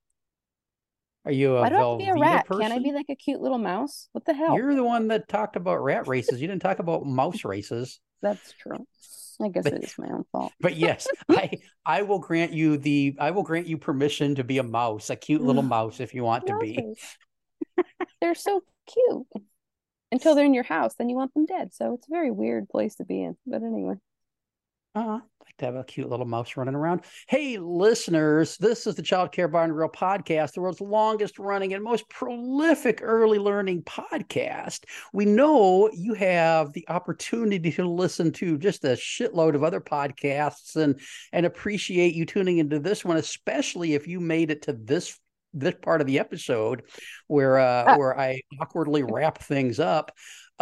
Are 1.24 1.32
you 1.32 1.56
a 1.56 1.60
Why 1.60 1.68
do 1.68 1.76
I 1.76 1.78
have 1.78 1.98
to 1.98 2.04
be 2.04 2.10
a 2.10 2.14
rat? 2.14 2.46
Person? 2.46 2.62
Can't 2.62 2.72
I 2.72 2.78
be 2.78 2.92
like 2.92 3.06
a 3.08 3.14
cute 3.14 3.40
little 3.40 3.58
mouse? 3.58 4.08
What 4.12 4.24
the 4.24 4.34
hell? 4.34 4.56
You're 4.56 4.74
the 4.74 4.84
one 4.84 5.08
that 5.08 5.28
talked 5.28 5.56
about 5.56 5.82
rat 5.82 6.08
races. 6.08 6.40
You 6.40 6.48
didn't 6.48 6.62
talk 6.62 6.78
about 6.78 7.04
mouse 7.04 7.44
races. 7.44 8.00
That's 8.22 8.52
true. 8.52 8.86
I 9.40 9.48
guess 9.48 9.64
but, 9.64 9.74
it 9.74 9.84
is 9.84 9.94
my 9.98 10.08
own 10.08 10.24
fault. 10.32 10.52
but 10.60 10.76
yes, 10.76 11.06
I 11.28 11.50
I 11.84 12.02
will 12.02 12.18
grant 12.18 12.52
you 12.52 12.76
the 12.76 13.16
I 13.18 13.30
will 13.30 13.42
grant 13.42 13.66
you 13.66 13.78
permission 13.78 14.34
to 14.36 14.44
be 14.44 14.58
a 14.58 14.62
mouse, 14.62 15.10
a 15.10 15.16
cute 15.16 15.42
little 15.42 15.62
mouse 15.62 16.00
if 16.00 16.14
you 16.14 16.24
want 16.24 16.46
to 16.46 16.58
be. 16.58 16.94
they're 18.20 18.34
so 18.34 18.62
cute. 18.92 19.26
Until 20.10 20.34
they're 20.34 20.44
in 20.44 20.52
your 20.52 20.62
house, 20.62 20.94
then 20.98 21.08
you 21.08 21.16
want 21.16 21.32
them 21.32 21.46
dead. 21.46 21.72
So 21.72 21.94
it's 21.94 22.06
a 22.06 22.10
very 22.10 22.30
weird 22.30 22.68
place 22.68 22.96
to 22.96 23.04
be 23.04 23.22
in. 23.22 23.36
But 23.46 23.62
anyway. 23.62 23.94
Uh, 24.94 25.20
like 25.22 25.22
to 25.58 25.64
have 25.64 25.74
a 25.74 25.84
cute 25.84 26.08
little 26.08 26.26
mouse 26.26 26.56
running 26.56 26.74
around. 26.74 27.02
Hey, 27.28 27.58
listeners, 27.58 28.56
this 28.58 28.86
is 28.86 28.94
the 28.94 29.02
Child 29.02 29.32
Care 29.32 29.48
Bar 29.48 29.64
and 29.64 29.72
Grill 29.72 29.88
podcast, 29.88 30.52
the 30.52 30.60
world's 30.60 30.80
longest 30.80 31.38
running 31.38 31.74
and 31.74 31.82
most 31.82 32.08
prolific 32.08 33.00
early 33.02 33.38
learning 33.38 33.82
podcast. 33.82 34.84
We 35.12 35.24
know 35.24 35.90
you 35.92 36.14
have 36.14 36.72
the 36.72 36.86
opportunity 36.88 37.70
to 37.72 37.88
listen 37.88 38.32
to 38.32 38.58
just 38.58 38.84
a 38.84 38.88
shitload 38.88 39.54
of 39.54 39.64
other 39.64 39.80
podcasts 39.80 40.76
and 40.76 41.00
and 41.32 41.46
appreciate 41.46 42.14
you 42.14 42.26
tuning 42.26 42.58
into 42.58 42.78
this 42.78 43.04
one, 43.04 43.16
especially 43.16 43.94
if 43.94 44.06
you 44.06 44.20
made 44.20 44.50
it 44.50 44.62
to 44.62 44.72
this 44.72 45.18
this 45.52 45.74
part 45.82 46.00
of 46.00 46.06
the 46.06 46.18
episode 46.18 46.82
where 47.26 47.58
uh, 47.58 47.84
ah. 47.86 47.96
where 47.96 48.18
I 48.18 48.42
awkwardly 48.60 49.02
wrap 49.02 49.38
things 49.38 49.80
up 49.80 50.12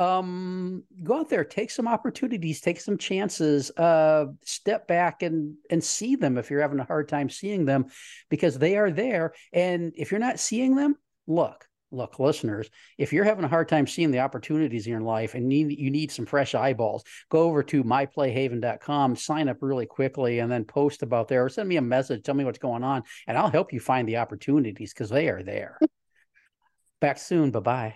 um, 0.01 0.85
go 1.03 1.21
out 1.21 1.29
there, 1.29 1.45
take 1.45 1.71
some 1.71 1.87
opportunities, 1.87 2.63
take 2.63 2.81
some 2.81 2.97
chances, 2.97 3.71
uh, 3.77 4.27
step 4.45 4.89
back 4.89 5.23
and 5.23 5.57
and 5.69 5.85
see 5.85 6.17
them 6.17 6.39
if 6.39 6.51
you're 6.51 6.63
having 6.63 6.81
a 6.81 6.85
hard 6.85 7.09
time 7.09 7.29
seeing 7.29 7.67
them, 7.67 7.87
because 8.31 8.59
they 8.59 8.77
are 8.77 8.91
there. 8.91 9.35
And 9.53 9.93
if 9.97 10.11
you're 10.11 10.21
not 10.21 10.41
seeing 10.41 10.75
them, 10.75 10.97
look, 11.27 11.67
look, 11.93 12.19
listeners, 12.19 12.71
if 12.99 13.13
you're 13.13 13.25
having 13.25 13.45
a 13.45 13.49
hard 13.49 13.69
time 13.69 13.87
seeing 13.87 14.11
the 14.11 14.21
opportunities 14.21 14.87
in 14.87 14.93
your 14.93 15.01
life 15.01 15.35
and 15.35 15.49
need 15.49 15.79
you 15.79 15.91
need 15.91 16.11
some 16.11 16.27
fresh 16.27 16.55
eyeballs, 16.55 17.05
go 17.29 17.43
over 17.43 17.63
to 17.65 17.85
myplayhaven.com, 17.85 19.17
sign 19.17 19.49
up 19.49 19.59
really 19.61 19.87
quickly, 19.87 20.39
and 20.39 20.51
then 20.51 20.65
post 20.65 21.03
about 21.03 21.29
there 21.29 21.45
or 21.45 21.49
send 21.49 21.69
me 21.69 21.77
a 21.77 21.83
message, 21.83 22.23
tell 22.23 22.35
me 22.35 22.45
what's 22.45 22.59
going 22.59 22.85
on, 22.85 23.03
and 23.27 23.37
I'll 23.37 23.51
help 23.51 23.73
you 23.73 23.81
find 23.81 24.09
the 24.09 24.19
opportunities 24.19 24.93
because 24.93 25.11
they 25.11 25.29
are 25.29 25.43
there. 25.43 25.79
Back 27.01 27.19
soon. 27.19 27.51
Bye-bye. 27.51 27.95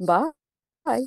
Bye. 0.00 0.30
Bye. 0.84 1.06